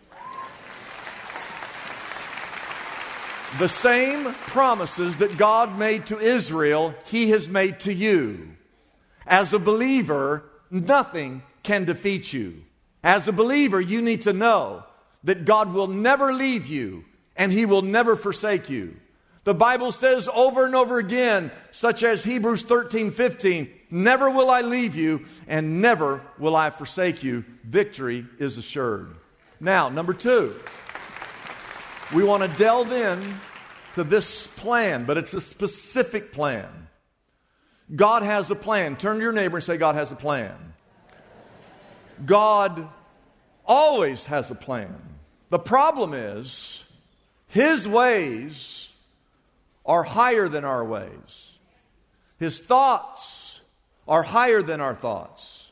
The 3.59 3.69
same 3.69 4.33
promises 4.33 5.17
that 5.17 5.37
God 5.37 5.79
made 5.79 6.05
to 6.07 6.19
Israel, 6.19 6.93
He 7.05 7.31
has 7.31 7.49
made 7.49 7.79
to 7.81 7.93
you. 7.93 8.55
As 9.25 9.53
a 9.53 9.59
believer, 9.59 10.43
nothing 10.69 11.41
can 11.63 11.85
defeat 11.85 12.33
you. 12.33 12.63
As 13.03 13.27
a 13.27 13.31
believer, 13.31 13.81
you 13.81 14.01
need 14.01 14.23
to 14.23 14.33
know 14.33 14.83
that 15.23 15.45
God 15.45 15.73
will 15.73 15.87
never 15.87 16.33
leave 16.33 16.67
you 16.67 17.05
and 17.35 17.51
He 17.51 17.65
will 17.65 17.81
never 17.81 18.15
forsake 18.15 18.69
you. 18.69 18.97
The 19.43 19.55
Bible 19.55 19.91
says 19.91 20.29
over 20.33 20.65
and 20.65 20.75
over 20.75 20.99
again, 20.99 21.51
such 21.71 22.03
as 22.03 22.23
Hebrews 22.23 22.63
13 22.63 23.11
15, 23.11 23.69
never 23.89 24.29
will 24.29 24.49
I 24.49 24.61
leave 24.61 24.93
you 24.93 25.25
and 25.47 25.81
never 25.81 26.21
will 26.37 26.55
I 26.55 26.69
forsake 26.69 27.23
you. 27.23 27.45
Victory 27.63 28.25
is 28.39 28.57
assured. 28.57 29.15
Now, 29.59 29.89
number 29.89 30.13
two, 30.13 30.53
we 32.13 32.23
want 32.23 32.43
to 32.43 32.57
delve 32.57 32.91
in 32.91 33.35
to 33.95 34.03
this 34.03 34.47
plan, 34.47 35.05
but 35.05 35.17
it's 35.17 35.33
a 35.33 35.41
specific 35.41 36.31
plan. 36.31 36.87
God 37.95 38.23
has 38.23 38.51
a 38.51 38.55
plan. 38.55 38.95
Turn 38.95 39.17
to 39.17 39.21
your 39.21 39.31
neighbor 39.31 39.57
and 39.57 39.63
say, 39.63 39.77
God 39.77 39.95
has 39.95 40.11
a 40.11 40.15
plan. 40.15 40.55
God 42.25 42.87
always 43.65 44.25
has 44.27 44.51
a 44.51 44.55
plan. 44.55 44.95
The 45.49 45.59
problem 45.59 46.13
is, 46.13 46.83
His 47.47 47.87
ways 47.87 48.89
are 49.85 50.03
higher 50.03 50.49
than 50.49 50.65
our 50.65 50.83
ways. 50.83 51.53
His 52.39 52.59
thoughts 52.59 53.61
are 54.07 54.23
higher 54.23 54.61
than 54.61 54.81
our 54.81 54.95
thoughts. 54.95 55.69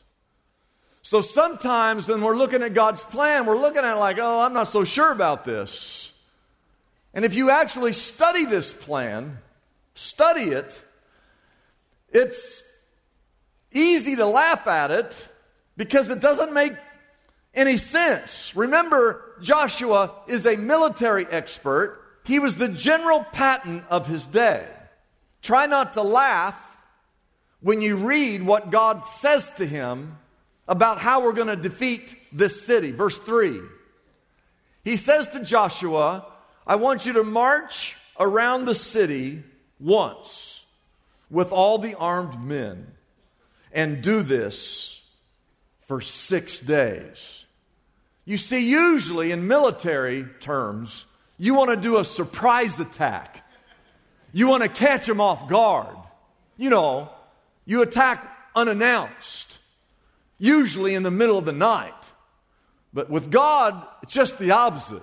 So 1.02 1.20
sometimes 1.20 2.08
when 2.08 2.20
we're 2.20 2.36
looking 2.36 2.62
at 2.62 2.74
God's 2.74 3.02
plan, 3.02 3.46
we're 3.46 3.58
looking 3.58 3.84
at 3.84 3.94
it 3.94 4.00
like, 4.00 4.18
oh, 4.18 4.40
I'm 4.40 4.52
not 4.52 4.68
so 4.68 4.84
sure 4.84 5.12
about 5.12 5.44
this. 5.44 6.05
And 7.16 7.24
if 7.24 7.34
you 7.34 7.50
actually 7.50 7.94
study 7.94 8.44
this 8.44 8.74
plan, 8.74 9.38
study 9.94 10.50
it, 10.50 10.82
it's 12.10 12.62
easy 13.72 14.16
to 14.16 14.26
laugh 14.26 14.66
at 14.66 14.90
it 14.90 15.28
because 15.78 16.10
it 16.10 16.20
doesn't 16.20 16.52
make 16.52 16.74
any 17.54 17.78
sense. 17.78 18.54
Remember, 18.54 19.34
Joshua 19.40 20.12
is 20.28 20.44
a 20.44 20.58
military 20.58 21.26
expert. 21.26 22.02
He 22.24 22.38
was 22.38 22.56
the 22.56 22.68
general 22.68 23.24
Patton 23.32 23.84
of 23.88 24.06
his 24.06 24.26
day. 24.26 24.66
Try 25.40 25.64
not 25.64 25.94
to 25.94 26.02
laugh 26.02 26.76
when 27.60 27.80
you 27.80 27.96
read 27.96 28.42
what 28.42 28.70
God 28.70 29.08
says 29.08 29.50
to 29.52 29.64
him 29.64 30.18
about 30.68 30.98
how 30.98 31.22
we're 31.22 31.32
going 31.32 31.46
to 31.48 31.56
defeat 31.56 32.14
this 32.30 32.66
city. 32.66 32.90
Verse 32.90 33.18
3. 33.18 33.58
He 34.84 34.98
says 34.98 35.28
to 35.28 35.42
Joshua, 35.42 36.26
I 36.66 36.76
want 36.76 37.06
you 37.06 37.12
to 37.14 37.24
march 37.24 37.96
around 38.18 38.64
the 38.64 38.74
city 38.74 39.42
once 39.78 40.64
with 41.30 41.52
all 41.52 41.78
the 41.78 41.94
armed 41.94 42.42
men 42.42 42.92
and 43.72 44.02
do 44.02 44.22
this 44.22 45.08
for 45.86 46.00
six 46.00 46.58
days. 46.58 47.44
You 48.24 48.36
see, 48.36 48.68
usually 48.68 49.30
in 49.30 49.46
military 49.46 50.24
terms, 50.40 51.06
you 51.38 51.54
want 51.54 51.70
to 51.70 51.76
do 51.76 51.98
a 51.98 52.04
surprise 52.04 52.80
attack. 52.80 53.46
You 54.32 54.48
want 54.48 54.64
to 54.64 54.68
catch 54.68 55.06
them 55.06 55.20
off 55.20 55.48
guard. 55.48 55.96
You 56.56 56.70
know, 56.70 57.10
you 57.64 57.82
attack 57.82 58.26
unannounced, 58.56 59.58
usually 60.38 60.94
in 60.94 61.04
the 61.04 61.10
middle 61.10 61.38
of 61.38 61.44
the 61.44 61.52
night. 61.52 61.92
But 62.92 63.10
with 63.10 63.30
God, 63.30 63.86
it's 64.02 64.12
just 64.12 64.38
the 64.38 64.52
opposite. 64.52 65.02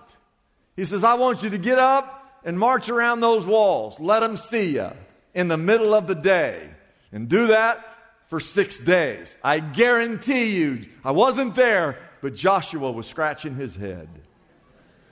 He 0.75 0.85
says, 0.85 1.03
I 1.03 1.13
want 1.15 1.43
you 1.43 1.49
to 1.51 1.57
get 1.57 1.79
up 1.79 2.41
and 2.43 2.57
march 2.57 2.89
around 2.89 3.21
those 3.21 3.45
walls. 3.45 3.99
Let 3.99 4.21
them 4.21 4.37
see 4.37 4.75
you 4.75 4.91
in 5.33 5.47
the 5.47 5.57
middle 5.57 5.93
of 5.93 6.07
the 6.07 6.15
day. 6.15 6.69
And 7.11 7.29
do 7.29 7.47
that 7.47 7.85
for 8.27 8.39
six 8.39 8.77
days. 8.77 9.35
I 9.43 9.59
guarantee 9.59 10.55
you, 10.55 10.87
I 11.03 11.11
wasn't 11.11 11.55
there, 11.55 11.99
but 12.21 12.33
Joshua 12.33 12.91
was 12.91 13.05
scratching 13.05 13.55
his 13.55 13.75
head. 13.75 14.09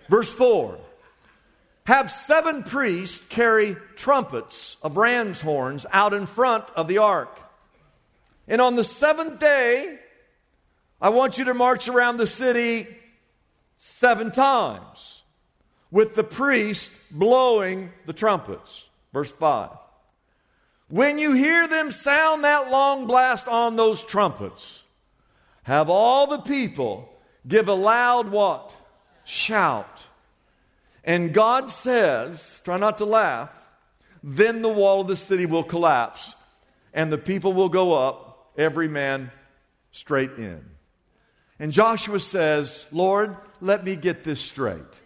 Verse 0.10 0.34
4 0.34 0.78
have 1.86 2.12
seven 2.12 2.64
priests 2.64 3.20
carry 3.28 3.76
trumpets 3.96 4.78
of 4.84 4.98
ram's 4.98 5.42
horns 5.42 5.86
out 5.92 6.14
in 6.14 6.26
front 6.26 6.70
of 6.76 6.88
the 6.88 7.00
ark. 7.00 7.40
And 8.48 8.62
on 8.62 8.76
the 8.76 8.84
seventh 8.84 9.40
day, 9.40 10.00
I 11.02 11.10
want 11.10 11.38
you 11.38 11.46
to 11.46 11.54
march 11.54 11.90
around 11.90 12.18
the 12.18 12.28
city 12.28 12.88
seven 13.78 14.32
times 14.32 15.11
with 15.92 16.16
the 16.16 16.24
priest 16.24 16.92
blowing 17.12 17.92
the 18.06 18.14
trumpets. 18.14 18.86
Verse 19.14 19.32
5. 19.32 19.72
When 20.88 21.20
you 21.20 21.34
hear 21.34 21.68
them 21.68 21.92
sound 21.92 22.44
that 22.44 22.72
long 22.72 23.08
blast 23.08 23.48
on 23.48 23.76
those 23.76 24.04
trumpets, 24.04 24.84
have 25.64 25.90
all 25.90 26.28
the 26.28 26.40
people 26.40 27.14
give 27.48 27.68
a 27.68 27.74
loud 27.74 28.30
what? 28.30 28.76
Shout 29.24 30.08
and 31.04 31.34
God 31.34 31.72
says, 31.72 32.62
try 32.64 32.78
not 32.78 33.00
to 33.00 33.06
laugh, 33.06 33.52
then 34.24 34.62
the 34.62 34.70
wall 34.70 35.02
of 35.02 35.08
the 35.08 35.16
city 35.16 35.46
will 35.46 35.64
collapse 35.64 36.36
and 36.94 37.12
the 37.12 37.18
people 37.18 37.54
will 37.54 37.70
go 37.70 37.94
up, 37.94 38.52
every 38.58 38.88
man 38.88 39.32
straight 39.92 40.32
in. 40.34 40.64
And 41.58 41.72
Joshua 41.72 42.20
says, 42.20 42.86
Lord, 42.92 43.36
let 43.62 43.84
me 43.84 43.96
get 43.96 44.24
this 44.24 44.42
straight. 44.42 45.00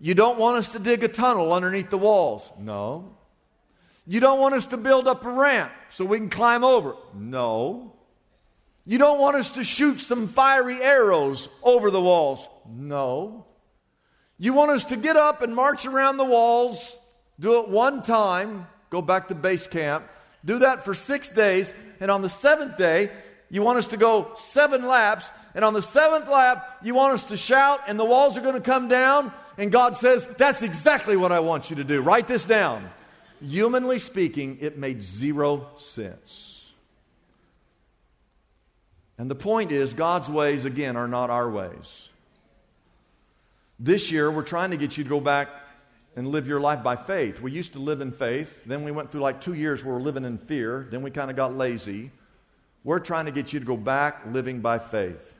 You 0.00 0.14
don't 0.14 0.38
want 0.38 0.58
us 0.58 0.70
to 0.72 0.78
dig 0.78 1.04
a 1.04 1.08
tunnel 1.08 1.52
underneath 1.52 1.90
the 1.90 1.98
walls? 1.98 2.50
No. 2.58 3.16
You 4.06 4.20
don't 4.20 4.38
want 4.38 4.54
us 4.54 4.66
to 4.66 4.76
build 4.76 5.08
up 5.08 5.24
a 5.24 5.30
ramp 5.30 5.72
so 5.90 6.04
we 6.04 6.18
can 6.18 6.28
climb 6.28 6.62
over? 6.64 6.94
No. 7.14 7.94
You 8.84 8.98
don't 8.98 9.18
want 9.18 9.36
us 9.36 9.50
to 9.50 9.64
shoot 9.64 10.00
some 10.00 10.28
fiery 10.28 10.82
arrows 10.82 11.48
over 11.62 11.90
the 11.90 12.00
walls? 12.00 12.46
No. 12.68 13.46
You 14.38 14.52
want 14.52 14.72
us 14.72 14.84
to 14.84 14.96
get 14.96 15.16
up 15.16 15.40
and 15.40 15.54
march 15.54 15.86
around 15.86 16.18
the 16.18 16.24
walls, 16.24 16.96
do 17.40 17.60
it 17.60 17.68
one 17.68 18.02
time, 18.02 18.66
go 18.90 19.00
back 19.00 19.28
to 19.28 19.34
base 19.34 19.66
camp. 19.66 20.06
Do 20.44 20.58
that 20.58 20.84
for 20.84 20.94
six 20.94 21.28
days. 21.28 21.72
And 22.00 22.10
on 22.10 22.20
the 22.22 22.28
seventh 22.28 22.76
day, 22.76 23.10
you 23.50 23.62
want 23.62 23.78
us 23.78 23.86
to 23.88 23.96
go 23.96 24.32
seven 24.36 24.86
laps. 24.86 25.30
And 25.54 25.64
on 25.64 25.72
the 25.72 25.82
seventh 25.82 26.28
lap, 26.28 26.80
you 26.82 26.94
want 26.94 27.14
us 27.14 27.24
to 27.26 27.36
shout, 27.36 27.80
and 27.86 27.98
the 27.98 28.04
walls 28.04 28.36
are 28.36 28.40
going 28.40 28.54
to 28.54 28.60
come 28.60 28.88
down. 28.88 29.32
And 29.56 29.70
God 29.70 29.96
says, 29.96 30.26
That's 30.38 30.62
exactly 30.62 31.16
what 31.16 31.32
I 31.32 31.40
want 31.40 31.70
you 31.70 31.76
to 31.76 31.84
do. 31.84 32.00
Write 32.00 32.26
this 32.28 32.44
down. 32.44 32.90
Humanly 33.40 33.98
speaking, 33.98 34.58
it 34.60 34.78
made 34.78 35.02
zero 35.02 35.68
sense. 35.76 36.64
And 39.18 39.30
the 39.30 39.34
point 39.34 39.70
is, 39.70 39.94
God's 39.94 40.28
ways, 40.28 40.64
again, 40.64 40.96
are 40.96 41.08
not 41.08 41.30
our 41.30 41.48
ways. 41.48 42.08
This 43.78 44.10
year, 44.10 44.30
we're 44.30 44.42
trying 44.42 44.70
to 44.70 44.76
get 44.76 44.96
you 44.96 45.04
to 45.04 45.10
go 45.10 45.20
back 45.20 45.48
and 46.16 46.28
live 46.28 46.46
your 46.46 46.60
life 46.60 46.82
by 46.82 46.96
faith. 46.96 47.40
We 47.40 47.52
used 47.52 47.72
to 47.72 47.78
live 47.78 48.00
in 48.00 48.12
faith. 48.12 48.62
Then 48.64 48.84
we 48.84 48.92
went 48.92 49.10
through 49.10 49.20
like 49.20 49.40
two 49.40 49.54
years 49.54 49.84
where 49.84 49.94
we're 49.94 50.00
living 50.00 50.24
in 50.24 50.38
fear. 50.38 50.86
Then 50.90 51.02
we 51.02 51.10
kind 51.10 51.30
of 51.30 51.36
got 51.36 51.56
lazy. 51.56 52.10
We're 52.82 53.00
trying 53.00 53.26
to 53.26 53.32
get 53.32 53.52
you 53.52 53.60
to 53.60 53.66
go 53.66 53.76
back 53.76 54.22
living 54.30 54.60
by 54.60 54.78
faith. 54.78 55.33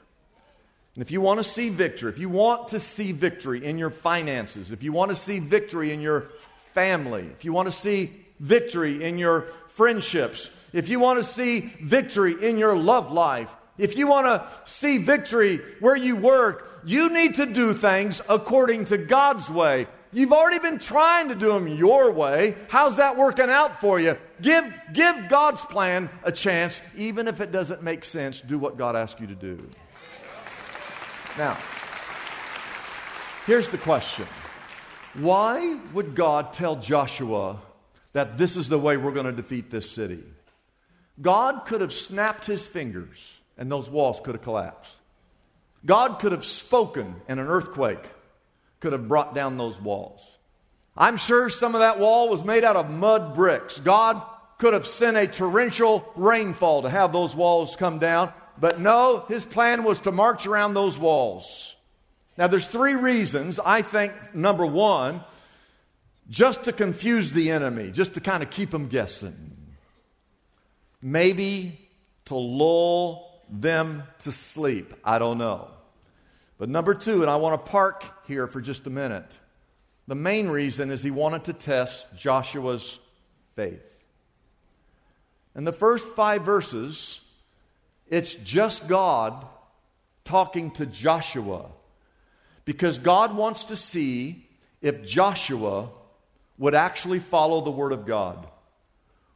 And 0.95 1.03
if 1.03 1.11
you 1.11 1.21
want 1.21 1.39
to 1.39 1.45
see 1.45 1.71
victory, 1.71 2.11
if 2.11 2.19
you 2.19 2.29
want 2.29 2.69
to 2.69 2.79
see 2.79 3.13
victory 3.13 3.65
in 3.65 3.79
your 3.79 3.91
finances, 3.91 4.71
if 4.71 4.83
you 4.83 4.93
want 4.93 5.11
to 5.11 5.17
see 5.17 5.41
victory 5.41 5.93
in 5.93 6.01
your 6.01 6.29
family, 6.73 7.27
if 7.33 7.45
you 7.45 7.53
want 7.53 7.67
to 7.67 7.73
see 7.73 8.13
victory 8.39 9.03
in 9.03 9.19
your 9.19 9.43
friendships, 9.69 10.51
if 10.73 10.89
you 10.89 11.01
want 11.01 11.19
to 11.19 11.25
see 11.25 11.61
victory 11.83 12.37
in 12.41 12.59
your 12.59 12.77
love 12.77 13.13
life, 13.13 13.55
if 13.77 13.97
you 13.97 14.07
want 14.07 14.27
to 14.27 14.49
see 14.71 14.99
victory 14.99 15.57
where 15.81 15.97
you 15.97 16.15
work, 16.15 16.83
you 16.85 17.11
need 17.11 17.37
to 17.37 17.47
do 17.47 17.75
things 17.75 18.21
according 18.29 18.85
to 18.87 18.99
God's 18.99 19.51
way. 19.51 19.89
You've 20.13 20.33
already 20.33 20.61
been 20.61 20.79
trying 20.79 21.29
to 21.31 21.35
do 21.35 21.49
them 21.49 21.67
your 21.67 22.13
way. 22.13 22.55
How's 22.69 22.99
that 22.99 23.17
working 23.17 23.51
out 23.51 23.81
for 23.81 23.99
you? 23.99 24.17
Give, 24.41 24.73
give 24.93 25.29
God's 25.29 25.65
plan 25.65 26.09
a 26.23 26.31
chance, 26.31 26.81
even 26.97 27.27
if 27.27 27.41
it 27.41 27.51
doesn't 27.51 27.83
make 27.83 28.05
sense. 28.05 28.41
Do 28.41 28.61
what 28.61 28.77
God 28.79 28.95
asks 28.95 29.21
you 29.21 29.27
to 29.27 29.35
do. 29.35 29.69
Now, 31.37 31.57
here's 33.47 33.69
the 33.69 33.79
question 33.79 34.27
Why 35.15 35.79
would 35.93 36.15
God 36.15 36.53
tell 36.53 36.77
Joshua 36.77 37.61
that 38.13 38.39
this 38.39 38.57
is 38.57 38.69
the 38.69 38.79
way 38.79 38.97
we're 38.97 39.13
going 39.13 39.27
to 39.27 39.33
defeat 39.33 39.71
this 39.71 39.91
city? 39.91 40.23
God 41.21 41.65
could 41.67 41.81
have 41.81 41.93
snapped 41.93 42.47
his 42.47 42.67
fingers 42.67 43.39
and 43.57 43.71
those 43.71 43.89
walls 43.89 44.21
could 44.21 44.35
have 44.35 44.43
collapsed. 44.43 44.97
God 45.87 46.19
could 46.19 46.33
have 46.33 46.45
spoken 46.45 47.17
and 47.29 47.39
an 47.39 47.47
earthquake 47.47 48.05
could 48.81 48.93
have 48.93 49.09
brought 49.09 49.35
down 49.35 49.57
those 49.57 49.81
walls. 49.81 50.27
I'm 50.97 51.17
sure 51.17 51.49
some 51.49 51.75
of 51.75 51.81
that 51.81 51.99
wall 51.99 52.29
was 52.29 52.45
made 52.45 52.65
out 52.65 52.77
of 52.77 52.91
mud 52.91 53.35
bricks. 53.35 53.79
God 53.81 54.23
could 54.59 54.73
have 54.73 54.87
sent 54.87 55.17
a 55.17 55.27
torrential 55.27 56.11
rainfall 56.15 56.83
to 56.83 56.91
have 56.91 57.13
those 57.13 57.35
walls 57.35 57.77
come 57.77 57.99
down, 57.99 58.33
but 58.59 58.81
no, 58.81 59.25
his 59.29 59.45
plan 59.47 59.85
was 59.85 59.99
to 60.01 60.13
march 60.13 60.47
around 60.47 60.75
those 60.75 60.99
walls. 60.99 61.77
Now, 62.37 62.47
there's 62.47 62.67
three 62.67 62.95
reasons. 62.95 63.61
I 63.65 63.83
think 63.83 64.13
number 64.35 64.67
one, 64.67 65.23
just 66.29 66.65
to 66.65 66.73
confuse 66.73 67.33
the 67.33 67.51
enemy, 67.51 67.91
just 67.91 68.15
to 68.15 68.21
kind 68.21 68.43
of 68.43 68.51
keep 68.51 68.71
them 68.71 68.89
guessing. 68.89 69.53
Maybe 71.01 71.79
to 72.27 72.35
lull 72.35 73.43
them 73.51 74.05
to 74.21 74.33
sleep. 74.33 74.95
I 75.05 75.19
don't 75.19 75.39
know. 75.39 75.69
But 76.59 76.69
number 76.69 76.95
two, 76.95 77.23
and 77.23 77.31
I 77.31 77.37
want 77.37 77.65
to 77.65 77.71
park 77.71 78.05
here 78.27 78.47
for 78.47 78.61
just 78.61 78.87
a 78.87 78.91
minute. 78.91 79.39
The 80.07 80.15
main 80.15 80.49
reason 80.49 80.91
is 80.91 81.03
he 81.03 81.11
wanted 81.11 81.45
to 81.45 81.53
test 81.53 82.07
Joshua's 82.17 82.99
faith. 83.55 83.83
In 85.55 85.65
the 85.65 85.73
first 85.73 86.09
five 86.09 86.43
verses, 86.43 87.24
it's 88.09 88.35
just 88.35 88.89
God 88.89 89.47
talking 90.25 90.71
to 90.73 90.87
Joshua 90.87 91.67
because 92.65 92.99
God 92.99 93.37
wants 93.37 93.65
to 93.67 93.77
see 93.77 94.47
if 94.81 95.05
Joshua 95.05 95.89
would 96.59 96.75
actually 96.75 97.19
follow 97.19 97.61
the 97.61 97.71
Word 97.71 97.93
of 97.93 98.07
God 98.07 98.47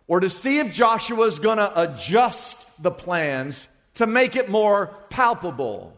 or 0.07 0.21
to 0.21 0.31
see 0.31 0.59
if 0.59 0.73
Joshua 0.73 1.27
is 1.27 1.39
going 1.39 1.59
to 1.59 1.81
adjust 1.81 2.83
the 2.83 2.91
plans 2.91 3.69
to 3.95 4.07
make 4.07 4.37
it 4.37 4.49
more 4.49 4.95
palpable. 5.11 5.95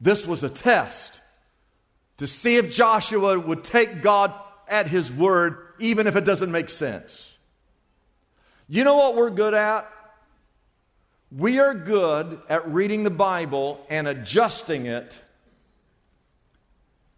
This 0.00 0.26
was 0.26 0.42
a 0.42 0.48
test 0.48 1.20
to 2.18 2.26
see 2.26 2.56
if 2.56 2.72
Joshua 2.72 3.38
would 3.38 3.64
take 3.64 4.02
God 4.02 4.32
at 4.66 4.88
his 4.88 5.12
word, 5.12 5.58
even 5.78 6.06
if 6.06 6.16
it 6.16 6.24
doesn't 6.24 6.50
make 6.50 6.70
sense. 6.70 7.36
You 8.68 8.84
know 8.84 8.96
what 8.96 9.16
we're 9.16 9.30
good 9.30 9.54
at? 9.54 9.90
We 11.30 11.58
are 11.58 11.74
good 11.74 12.40
at 12.48 12.68
reading 12.68 13.02
the 13.02 13.10
Bible 13.10 13.84
and 13.90 14.08
adjusting 14.08 14.86
it 14.86 15.12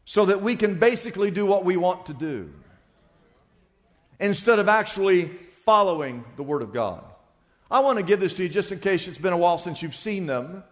so 0.05 0.25
that 0.25 0.43
we 0.43 0.57
can 0.57 0.81
basically 0.81 1.31
do 1.31 1.47
what 1.47 1.65
we 1.65 1.77
want 1.77 2.07
to 2.07 2.15
do 2.15 2.53
instead 4.19 4.59
of 4.59 4.69
actually 4.69 5.27
following 5.65 6.25
the 6.35 6.43
Word 6.43 6.63
of 6.63 6.73
God. 6.73 7.05
I 7.71 7.79
want 7.81 7.99
to 7.99 8.05
give 8.05 8.19
this 8.19 8.35
to 8.35 8.43
you 8.43 8.49
just 8.49 8.73
in 8.73 8.81
case 8.81 9.07
it's 9.07 9.19
been 9.19 9.33
a 9.33 9.37
while 9.37 9.59
since 9.59 9.81
you've 9.81 9.95
seen 9.95 10.27
them 10.27 10.65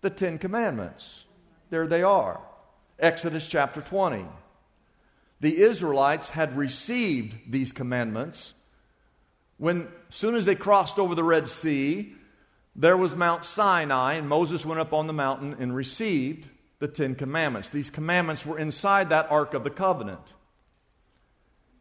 the 0.00 0.10
Ten 0.10 0.38
Commandments. 0.38 1.24
There 1.70 1.88
they 1.88 2.04
are. 2.04 2.40
Exodus 3.00 3.48
chapter 3.48 3.80
20. 3.80 4.24
The 5.40 5.56
Israelites 5.60 6.30
had 6.30 6.56
received 6.56 7.34
these 7.50 7.72
commandments 7.72 8.54
when, 9.58 9.88
soon 10.10 10.36
as 10.36 10.44
they 10.44 10.54
crossed 10.54 11.00
over 11.00 11.16
the 11.16 11.24
Red 11.24 11.48
Sea, 11.48 12.14
there 12.74 12.96
was 12.96 13.14
Mount 13.14 13.44
Sinai, 13.44 14.14
and 14.14 14.28
Moses 14.28 14.64
went 14.64 14.80
up 14.80 14.92
on 14.92 15.06
the 15.06 15.12
mountain 15.12 15.56
and 15.58 15.74
received 15.74 16.48
the 16.78 16.88
Ten 16.88 17.14
Commandments. 17.14 17.70
These 17.70 17.90
commandments 17.90 18.46
were 18.46 18.58
inside 18.58 19.10
that 19.10 19.30
Ark 19.30 19.54
of 19.54 19.62
the 19.62 19.70
Covenant. 19.70 20.32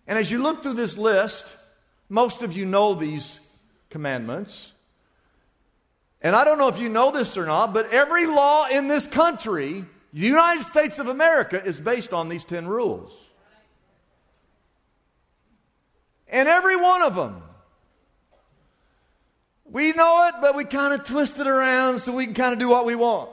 And 0.05 0.19
as 0.19 0.29
you 0.29 0.43
look 0.43 0.63
through 0.63 0.73
this 0.73 0.97
list, 0.97 1.45
most 2.09 2.41
of 2.41 2.53
you 2.53 2.65
know 2.65 2.93
these 2.93 3.39
commandments. 3.89 4.73
And 6.21 6.35
I 6.35 6.43
don't 6.43 6.57
know 6.57 6.67
if 6.67 6.79
you 6.79 6.89
know 6.89 7.11
this 7.11 7.37
or 7.37 7.45
not, 7.45 7.73
but 7.73 7.91
every 7.91 8.27
law 8.27 8.67
in 8.67 8.87
this 8.87 9.07
country, 9.07 9.85
the 10.13 10.19
United 10.19 10.63
States 10.63 10.99
of 10.99 11.07
America, 11.07 11.63
is 11.63 11.79
based 11.79 12.13
on 12.13 12.29
these 12.29 12.43
10 12.43 12.67
rules. 12.67 13.11
And 16.27 16.47
every 16.47 16.75
one 16.75 17.01
of 17.01 17.15
them. 17.15 17.41
We 19.71 19.93
know 19.93 20.27
it, 20.27 20.35
but 20.41 20.55
we 20.55 20.65
kind 20.65 20.93
of 20.93 21.05
twist 21.05 21.39
it 21.39 21.47
around 21.47 22.01
so 22.01 22.13
we 22.13 22.25
can 22.25 22.33
kind 22.33 22.51
of 22.51 22.59
do 22.59 22.67
what 22.67 22.85
we 22.85 22.95
want. 22.95 23.29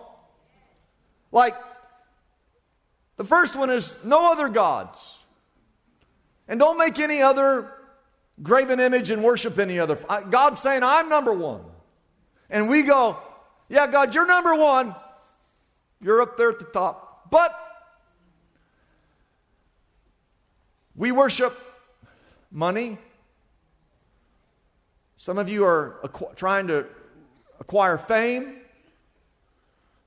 Like, 1.32 1.56
the 3.16 3.24
first 3.24 3.56
one 3.56 3.70
is 3.70 3.92
no 4.04 4.30
other 4.30 4.48
gods. 4.48 5.18
And 6.46 6.60
don't 6.60 6.78
make 6.78 7.00
any 7.00 7.20
other 7.20 7.72
graven 8.40 8.78
image 8.78 9.10
and 9.10 9.24
worship 9.24 9.58
any 9.58 9.80
other. 9.80 9.96
God's 10.30 10.62
saying, 10.62 10.84
I'm 10.84 11.08
number 11.08 11.32
one. 11.32 11.62
And 12.48 12.68
we 12.68 12.84
go, 12.84 13.18
Yeah, 13.68 13.88
God, 13.88 14.14
you're 14.14 14.24
number 14.26 14.54
one. 14.54 14.94
You're 16.00 16.22
up 16.22 16.36
there 16.36 16.50
at 16.50 16.60
the 16.60 16.64
top. 16.66 17.30
But 17.30 17.52
we 20.94 21.10
worship 21.10 21.52
money. 22.52 22.98
Some 25.28 25.36
of 25.36 25.50
you 25.50 25.66
are 25.66 25.98
acqu- 26.04 26.34
trying 26.36 26.68
to 26.68 26.86
acquire 27.60 27.98
fame. 27.98 28.56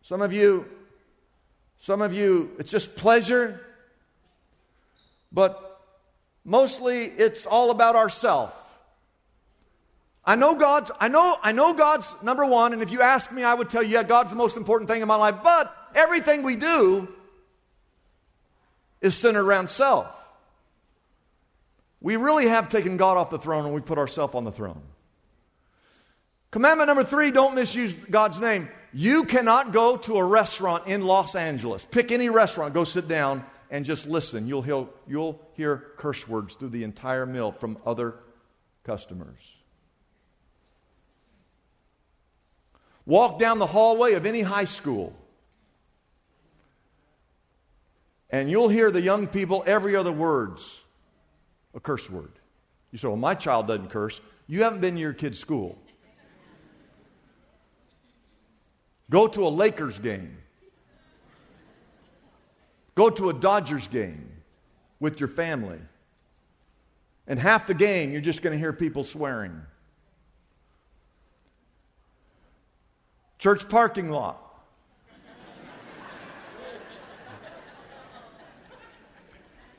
Some 0.01 0.19
of 0.19 0.34
you, 0.34 0.65
some 1.79 2.01
of 2.01 2.12
you, 2.12 2.49
it's 2.57 2.71
just 2.71 2.95
pleasure. 2.95 3.62
But 5.31 5.79
mostly 6.43 7.03
it's 7.03 7.45
all 7.45 7.69
about 7.69 7.95
ourself. 7.95 8.51
I 10.25 10.36
know 10.36 10.55
God's, 10.55 10.89
I 10.99 11.07
know, 11.07 11.38
I 11.43 11.51
know 11.51 11.75
God's 11.75 12.15
number 12.23 12.43
one, 12.43 12.73
and 12.73 12.81
if 12.81 12.89
you 12.89 13.03
ask 13.03 13.31
me, 13.31 13.43
I 13.43 13.53
would 13.53 13.69
tell 13.69 13.84
you, 13.84 13.89
yeah, 13.89 14.01
God's 14.01 14.31
the 14.31 14.38
most 14.38 14.57
important 14.57 14.89
thing 14.89 15.03
in 15.03 15.07
my 15.07 15.17
life, 15.17 15.36
but 15.43 15.71
everything 15.93 16.41
we 16.41 16.55
do 16.55 17.07
is 19.01 19.15
centered 19.15 19.45
around 19.45 19.69
self. 19.69 20.07
We 21.99 22.15
really 22.15 22.47
have 22.47 22.69
taken 22.69 22.97
God 22.97 23.17
off 23.17 23.29
the 23.29 23.38
throne 23.38 23.65
and 23.65 23.75
we 23.75 23.81
put 23.81 23.99
ourselves 23.99 24.34
on 24.34 24.45
the 24.45 24.51
throne. 24.51 24.81
Commandment 26.51 26.87
number 26.87 27.05
three 27.05 27.31
don't 27.31 27.55
misuse 27.55 27.93
God's 27.93 28.39
name. 28.39 28.67
You 28.93 29.23
cannot 29.23 29.71
go 29.71 29.95
to 29.95 30.17
a 30.17 30.25
restaurant 30.25 30.85
in 30.87 31.01
Los 31.01 31.33
Angeles. 31.33 31.85
Pick 31.85 32.11
any 32.11 32.29
restaurant, 32.29 32.73
go 32.73 32.83
sit 32.83 33.07
down, 33.07 33.45
and 33.69 33.85
just 33.85 34.05
listen. 34.05 34.47
You'll 34.47 34.61
hear, 34.61 34.85
you'll 35.07 35.41
hear 35.53 35.91
curse 35.95 36.27
words 36.27 36.55
through 36.55 36.69
the 36.69 36.83
entire 36.83 37.25
meal 37.25 37.53
from 37.53 37.77
other 37.85 38.15
customers. 38.83 39.55
Walk 43.05 43.39
down 43.39 43.59
the 43.59 43.65
hallway 43.65 44.13
of 44.13 44.25
any 44.25 44.41
high 44.41 44.65
school, 44.65 45.15
and 48.29 48.51
you'll 48.51 48.69
hear 48.69 48.91
the 48.91 49.01
young 49.01 49.25
people 49.25 49.63
every 49.65 49.95
other 49.95 50.11
word's 50.11 50.81
a 51.73 51.79
curse 51.79 52.09
word. 52.09 52.33
You 52.91 52.97
say, 52.97 53.07
well, 53.07 53.15
my 53.15 53.35
child 53.35 53.67
doesn't 53.67 53.89
curse. 53.89 54.19
You 54.47 54.63
haven't 54.63 54.81
been 54.81 54.95
to 54.95 55.01
your 55.01 55.13
kid's 55.13 55.39
school. 55.39 55.77
Go 59.12 59.28
to 59.28 59.45
a 59.45 59.50
Lakers 59.50 60.00
game. 60.00 60.38
Go 62.95 63.10
to 63.10 63.30
a 63.30 63.34
Dodgers 63.34 63.88
game 63.89 64.32
with 65.02 65.19
your 65.19 65.28
family. 65.28 65.80
And 67.28 67.38
half 67.38 67.67
the 67.67 67.74
game, 67.74 68.13
you're 68.13 68.21
just 68.21 68.41
going 68.41 68.54
to 68.54 68.58
hear 68.58 68.71
people 68.71 69.04
swearing. 69.04 69.62
Church 73.38 73.67
parking 73.67 74.10
lot. 74.10 74.38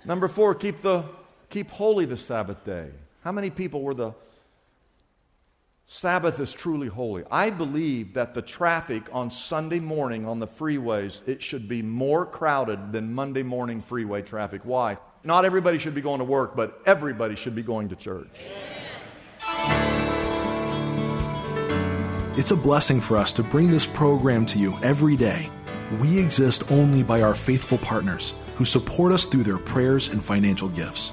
Number 0.04 0.28
four, 0.28 0.54
keep, 0.54 0.82
the, 0.82 1.04
keep 1.48 1.70
holy 1.70 2.04
the 2.04 2.18
Sabbath 2.18 2.62
day. 2.64 2.90
How 3.22 3.32
many 3.32 3.48
people 3.48 3.80
were 3.80 3.94
the 3.94 4.12
Sabbath 5.86 6.40
is 6.40 6.52
truly 6.52 6.88
holy? 6.88 7.24
I 7.30 7.50
believe 7.50 8.14
that 8.14 8.34
the 8.34 8.42
traffic 8.42 9.02
on 9.12 9.30
Sunday 9.30 9.80
morning 9.80 10.26
on 10.26 10.38
the 10.38 10.46
freeways, 10.46 11.20
it 11.26 11.42
should 11.42 11.68
be 11.68 11.82
more 11.82 12.24
crowded 12.24 12.92
than 12.92 13.12
Monday 13.12 13.42
morning 13.42 13.80
freeway 13.80 14.22
traffic. 14.22 14.62
Why? 14.64 14.98
Not 15.24 15.44
everybody 15.44 15.78
should 15.78 15.94
be 15.94 16.00
going 16.00 16.18
to 16.18 16.24
work, 16.24 16.56
but 16.56 16.80
everybody 16.86 17.36
should 17.36 17.54
be 17.54 17.62
going 17.62 17.88
to 17.90 17.96
church. 17.96 18.40
It's 22.34 22.50
a 22.50 22.56
blessing 22.56 23.00
for 23.00 23.18
us 23.18 23.32
to 23.32 23.42
bring 23.42 23.70
this 23.70 23.86
program 23.86 24.46
to 24.46 24.58
you 24.58 24.74
every 24.82 25.16
day. 25.16 25.50
We 26.00 26.18
exist 26.18 26.70
only 26.72 27.02
by 27.02 27.20
our 27.20 27.34
faithful 27.34 27.78
partners 27.78 28.32
who 28.56 28.64
support 28.64 29.12
us 29.12 29.26
through 29.26 29.42
their 29.42 29.58
prayers 29.58 30.08
and 30.08 30.24
financial 30.24 30.70
gifts. 30.70 31.12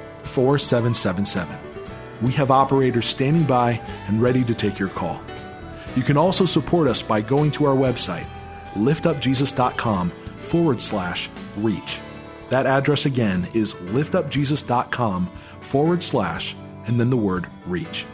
4777. 0.23 1.57
We 2.21 2.31
have 2.33 2.51
operators 2.51 3.05
standing 3.05 3.43
by 3.43 3.81
and 4.07 4.21
ready 4.21 4.43
to 4.43 4.53
take 4.53 4.77
your 4.77 4.89
call. 4.89 5.21
You 5.95 6.03
can 6.03 6.17
also 6.17 6.45
support 6.45 6.87
us 6.87 7.01
by 7.01 7.21
going 7.21 7.51
to 7.51 7.65
our 7.65 7.75
website, 7.75 8.27
liftupjesus.com 8.73 10.09
forward 10.11 10.81
slash 10.81 11.29
reach. 11.57 11.99
That 12.49 12.65
address 12.65 13.05
again 13.05 13.47
is 13.53 13.73
liftupjesus.com 13.73 15.27
forward 15.27 16.03
slash 16.03 16.55
and 16.85 16.99
then 16.99 17.09
the 17.09 17.17
word 17.17 17.47
reach. 17.65 18.05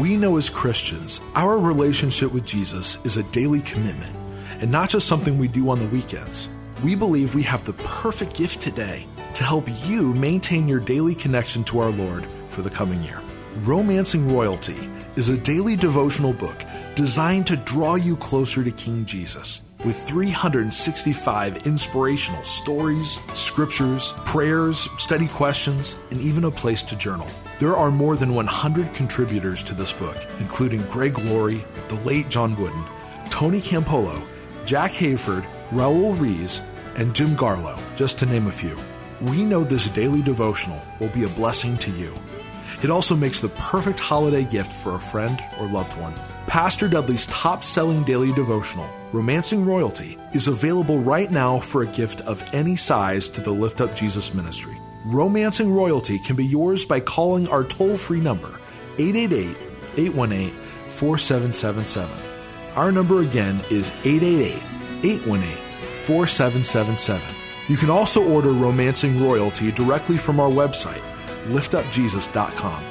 We 0.00 0.16
know 0.16 0.36
as 0.36 0.48
Christians, 0.48 1.20
our 1.34 1.58
relationship 1.58 2.32
with 2.32 2.46
Jesus 2.46 2.98
is 3.04 3.16
a 3.16 3.22
daily 3.24 3.60
commitment 3.60 4.16
and 4.60 4.70
not 4.70 4.88
just 4.88 5.06
something 5.06 5.38
we 5.38 5.48
do 5.48 5.68
on 5.68 5.80
the 5.80 5.88
weekends. 5.88 6.48
We 6.82 6.94
believe 6.94 7.34
we 7.34 7.42
have 7.42 7.64
the 7.64 7.74
perfect 7.74 8.34
gift 8.34 8.60
today 8.60 9.06
to 9.34 9.44
help 9.44 9.66
you 9.86 10.14
maintain 10.14 10.68
your 10.68 10.80
daily 10.80 11.14
connection 11.14 11.64
to 11.64 11.78
our 11.78 11.90
Lord 11.90 12.26
for 12.48 12.62
the 12.62 12.70
coming 12.70 13.02
year. 13.02 13.22
Romancing 13.60 14.32
Royalty 14.32 14.88
is 15.16 15.28
a 15.28 15.36
daily 15.36 15.76
devotional 15.76 16.32
book 16.32 16.64
designed 16.94 17.46
to 17.46 17.56
draw 17.56 17.96
you 17.96 18.16
closer 18.16 18.64
to 18.64 18.70
King 18.70 19.04
Jesus 19.04 19.62
with 19.84 19.96
365 19.96 21.66
inspirational 21.66 22.42
stories, 22.44 23.18
scriptures, 23.34 24.12
prayers, 24.24 24.88
study 24.98 25.28
questions, 25.28 25.96
and 26.10 26.20
even 26.20 26.44
a 26.44 26.50
place 26.50 26.82
to 26.84 26.96
journal. 26.96 27.26
There 27.58 27.76
are 27.76 27.90
more 27.90 28.16
than 28.16 28.34
100 28.34 28.94
contributors 28.94 29.62
to 29.64 29.74
this 29.74 29.92
book, 29.92 30.16
including 30.40 30.82
Greg 30.82 31.18
Laurie, 31.18 31.64
the 31.88 31.96
late 31.96 32.28
John 32.28 32.56
Wooden, 32.56 32.84
Tony 33.30 33.60
Campolo, 33.60 34.22
Jack 34.64 34.92
Hayford, 34.92 35.46
Raul 35.70 36.18
Ries, 36.18 36.60
and 36.96 37.14
Jim 37.14 37.36
Garlow, 37.36 37.78
just 37.96 38.18
to 38.18 38.26
name 38.26 38.46
a 38.46 38.52
few. 38.52 38.76
We 39.22 39.44
know 39.44 39.62
this 39.62 39.88
daily 39.90 40.20
devotional 40.20 40.82
will 40.98 41.10
be 41.10 41.22
a 41.22 41.28
blessing 41.28 41.76
to 41.76 41.92
you. 41.92 42.12
It 42.82 42.90
also 42.90 43.14
makes 43.14 43.38
the 43.38 43.50
perfect 43.50 44.00
holiday 44.00 44.42
gift 44.42 44.72
for 44.72 44.96
a 44.96 44.98
friend 44.98 45.38
or 45.60 45.68
loved 45.68 45.96
one. 45.96 46.12
Pastor 46.48 46.88
Dudley's 46.88 47.26
top 47.26 47.62
selling 47.62 48.02
daily 48.02 48.32
devotional, 48.32 48.92
Romancing 49.12 49.64
Royalty, 49.64 50.18
is 50.32 50.48
available 50.48 50.98
right 50.98 51.30
now 51.30 51.60
for 51.60 51.82
a 51.82 51.86
gift 51.86 52.20
of 52.22 52.42
any 52.52 52.74
size 52.74 53.28
to 53.28 53.40
the 53.40 53.52
Lift 53.52 53.80
Up 53.80 53.94
Jesus 53.94 54.34
ministry. 54.34 54.76
Romancing 55.04 55.72
Royalty 55.72 56.18
can 56.18 56.34
be 56.34 56.44
yours 56.44 56.84
by 56.84 56.98
calling 56.98 57.46
our 57.46 57.62
toll 57.62 57.96
free 57.96 58.18
number, 58.18 58.58
888 58.98 59.56
818 59.98 60.50
4777. 60.88 62.10
Our 62.74 62.90
number 62.90 63.20
again 63.20 63.62
is 63.70 63.92
888 64.02 64.56
818 65.04 65.56
4777. 65.94 67.41
You 67.68 67.76
can 67.76 67.90
also 67.90 68.22
order 68.24 68.50
Romancing 68.50 69.22
Royalty 69.22 69.70
directly 69.70 70.16
from 70.16 70.40
our 70.40 70.50
website, 70.50 71.02
liftupjesus.com. 71.46 72.84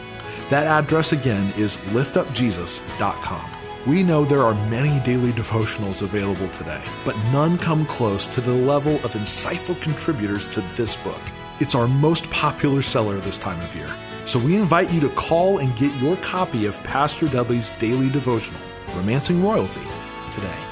That 0.49 0.67
address 0.67 1.11
again 1.11 1.51
is 1.57 1.77
liftupjesus.com. 1.77 3.51
We 3.87 4.03
know 4.03 4.25
there 4.25 4.43
are 4.43 4.53
many 4.69 5.03
daily 5.03 5.31
devotionals 5.31 6.03
available 6.03 6.47
today, 6.49 6.81
but 7.03 7.17
none 7.31 7.57
come 7.57 7.85
close 7.85 8.27
to 8.27 8.41
the 8.41 8.53
level 8.53 8.95
of 8.97 9.13
insightful 9.13 9.79
contributors 9.81 10.45
to 10.51 10.61
this 10.75 10.95
book. 10.97 11.21
It's 11.59 11.75
our 11.75 11.87
most 11.87 12.29
popular 12.29 12.81
seller 12.81 13.17
this 13.19 13.37
time 13.37 13.59
of 13.61 13.75
year. 13.75 13.89
So 14.25 14.39
we 14.39 14.55
invite 14.55 14.93
you 14.93 14.99
to 15.01 15.09
call 15.09 15.57
and 15.59 15.75
get 15.77 15.95
your 15.99 16.15
copy 16.17 16.65
of 16.65 16.81
Pastor 16.83 17.27
Dudley's 17.27 17.71
daily 17.71 18.09
devotional, 18.09 18.61
Romancing 18.95 19.43
Royalty, 19.43 19.81
today. 20.29 20.70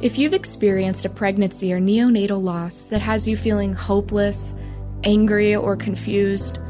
If 0.00 0.16
you've 0.16 0.32
experienced 0.32 1.04
a 1.04 1.10
pregnancy 1.10 1.72
or 1.72 1.80
neonatal 1.80 2.40
loss 2.40 2.86
that 2.86 3.00
has 3.00 3.26
you 3.26 3.36
feeling 3.36 3.72
hopeless, 3.72 4.54
angry, 5.02 5.56
or 5.56 5.74
confused, 5.74 6.60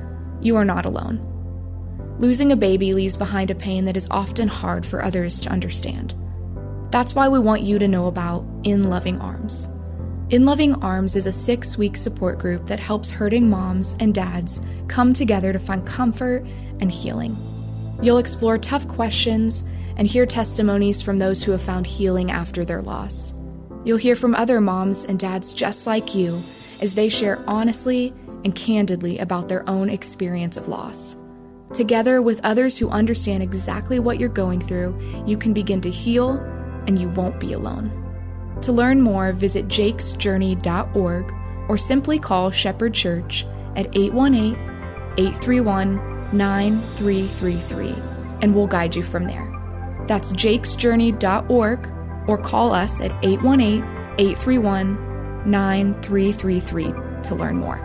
you 0.41 0.57
are 0.57 0.65
not 0.65 0.87
alone. 0.87 1.21
Losing 2.19 2.53
a 2.53 2.57
baby 2.57 2.95
leaves 2.95 3.19
behind 3.19 3.51
a 3.51 3.55
pain 3.55 3.85
that 3.85 3.99
is 3.99 4.09
often 4.11 4.49
hard 4.49 4.87
for 4.87 5.05
others 5.05 5.43
to 5.43 5.51
understand. 5.51 6.15
That's 6.91 7.15
why 7.15 7.29
we 7.29 7.39
want 7.39 7.61
you 7.61 7.79
to 7.79 7.87
know 7.87 8.07
about 8.07 8.47
In 8.63 8.89
Loving 8.89 9.21
Arms. 9.21 9.69
In 10.31 10.47
Loving 10.47 10.83
Arms 10.83 11.15
is 11.15 11.27
a 11.27 11.33
six 11.33 11.77
week 11.77 11.99
support 11.99 12.39
group 12.39 12.67
that 12.67 12.81
helps 12.81 13.11
hurting 13.11 13.51
moms 13.51 13.95
and 14.01 14.15
dads 14.15 14.63
come 14.89 15.13
together 15.13 15.53
to 15.53 15.59
find 15.59 15.87
comfort 15.87 16.47
and 16.81 16.91
healing. 16.91 17.37
You'll 18.01 18.17
explore 18.17 18.57
tough 18.57 18.89
questions 18.89 19.65
and 19.99 20.07
hear 20.07 20.25
testimonies 20.25 21.03
from 21.03 21.19
those 21.19 21.43
who 21.43 21.53
have 21.53 21.63
found 21.63 21.87
healing 21.87 22.31
after 22.31 22.65
their 22.65 22.81
loss. 22.81 23.35
You'll 23.85 23.99
hear 23.99 24.17
from 24.17 24.35
other 24.35 24.61
moms 24.61 25.05
and 25.05 25.19
dads 25.19 25.53
just 25.53 25.87
like 25.87 26.15
you 26.15 26.43
as 26.81 26.95
they 26.95 27.09
share 27.09 27.43
honestly 27.47 28.15
and 28.45 28.55
candidly 28.55 29.19
about 29.19 29.49
their 29.49 29.69
own 29.69 29.91
experience 29.91 30.57
of 30.57 30.69
loss. 30.69 31.17
Together 31.75 32.23
with 32.23 32.41
others 32.45 32.79
who 32.79 32.89
understand 32.89 33.43
exactly 33.43 33.99
what 33.99 34.19
you're 34.19 34.29
going 34.29 34.61
through, 34.61 34.97
you 35.27 35.37
can 35.37 35.53
begin 35.53 35.81
to 35.83 35.91
heal 35.91 36.39
and 36.87 36.99
you 36.99 37.09
won't 37.11 37.41
be 37.41 37.53
alone. 37.53 37.93
To 38.63 38.73
learn 38.73 39.01
more, 39.01 39.33
visit 39.33 39.69
jakesjourney.org 39.69 41.35
or 41.69 41.77
simply 41.77 42.19
call 42.19 42.51
Shepherd 42.51 42.95
Church 42.95 43.45
at 43.77 43.95
818 43.95 44.55
831 45.19 46.37
9333 46.37 47.95
and 48.41 48.55
we'll 48.55 48.67
guide 48.67 48.95
you 48.95 49.03
from 49.03 49.27
there. 49.27 49.58
That's 50.09 50.33
jakesjourney.org 50.33 52.29
or 52.29 52.39
call 52.39 52.73
us 52.73 53.01
at 53.01 53.13
818 53.23 53.85
831 54.19 55.51
9333 55.51 57.23
to 57.25 57.35
learn 57.35 57.57
more. 57.57 57.85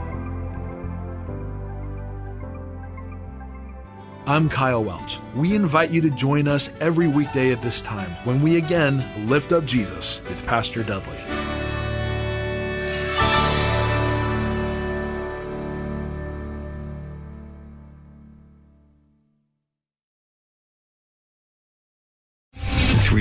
I'm 4.25 4.47
Kyle 4.47 4.83
Welch. 4.83 5.19
We 5.35 5.53
invite 5.53 5.91
you 5.91 5.99
to 5.99 6.09
join 6.09 6.47
us 6.47 6.71
every 6.79 7.09
weekday 7.09 7.51
at 7.51 7.61
this 7.61 7.81
time 7.81 8.09
when 8.23 8.41
we 8.41 8.55
again 8.55 9.03
lift 9.27 9.51
up 9.51 9.65
Jesus 9.65 10.21
with 10.29 10.45
Pastor 10.45 10.81
Dudley. 10.81 11.42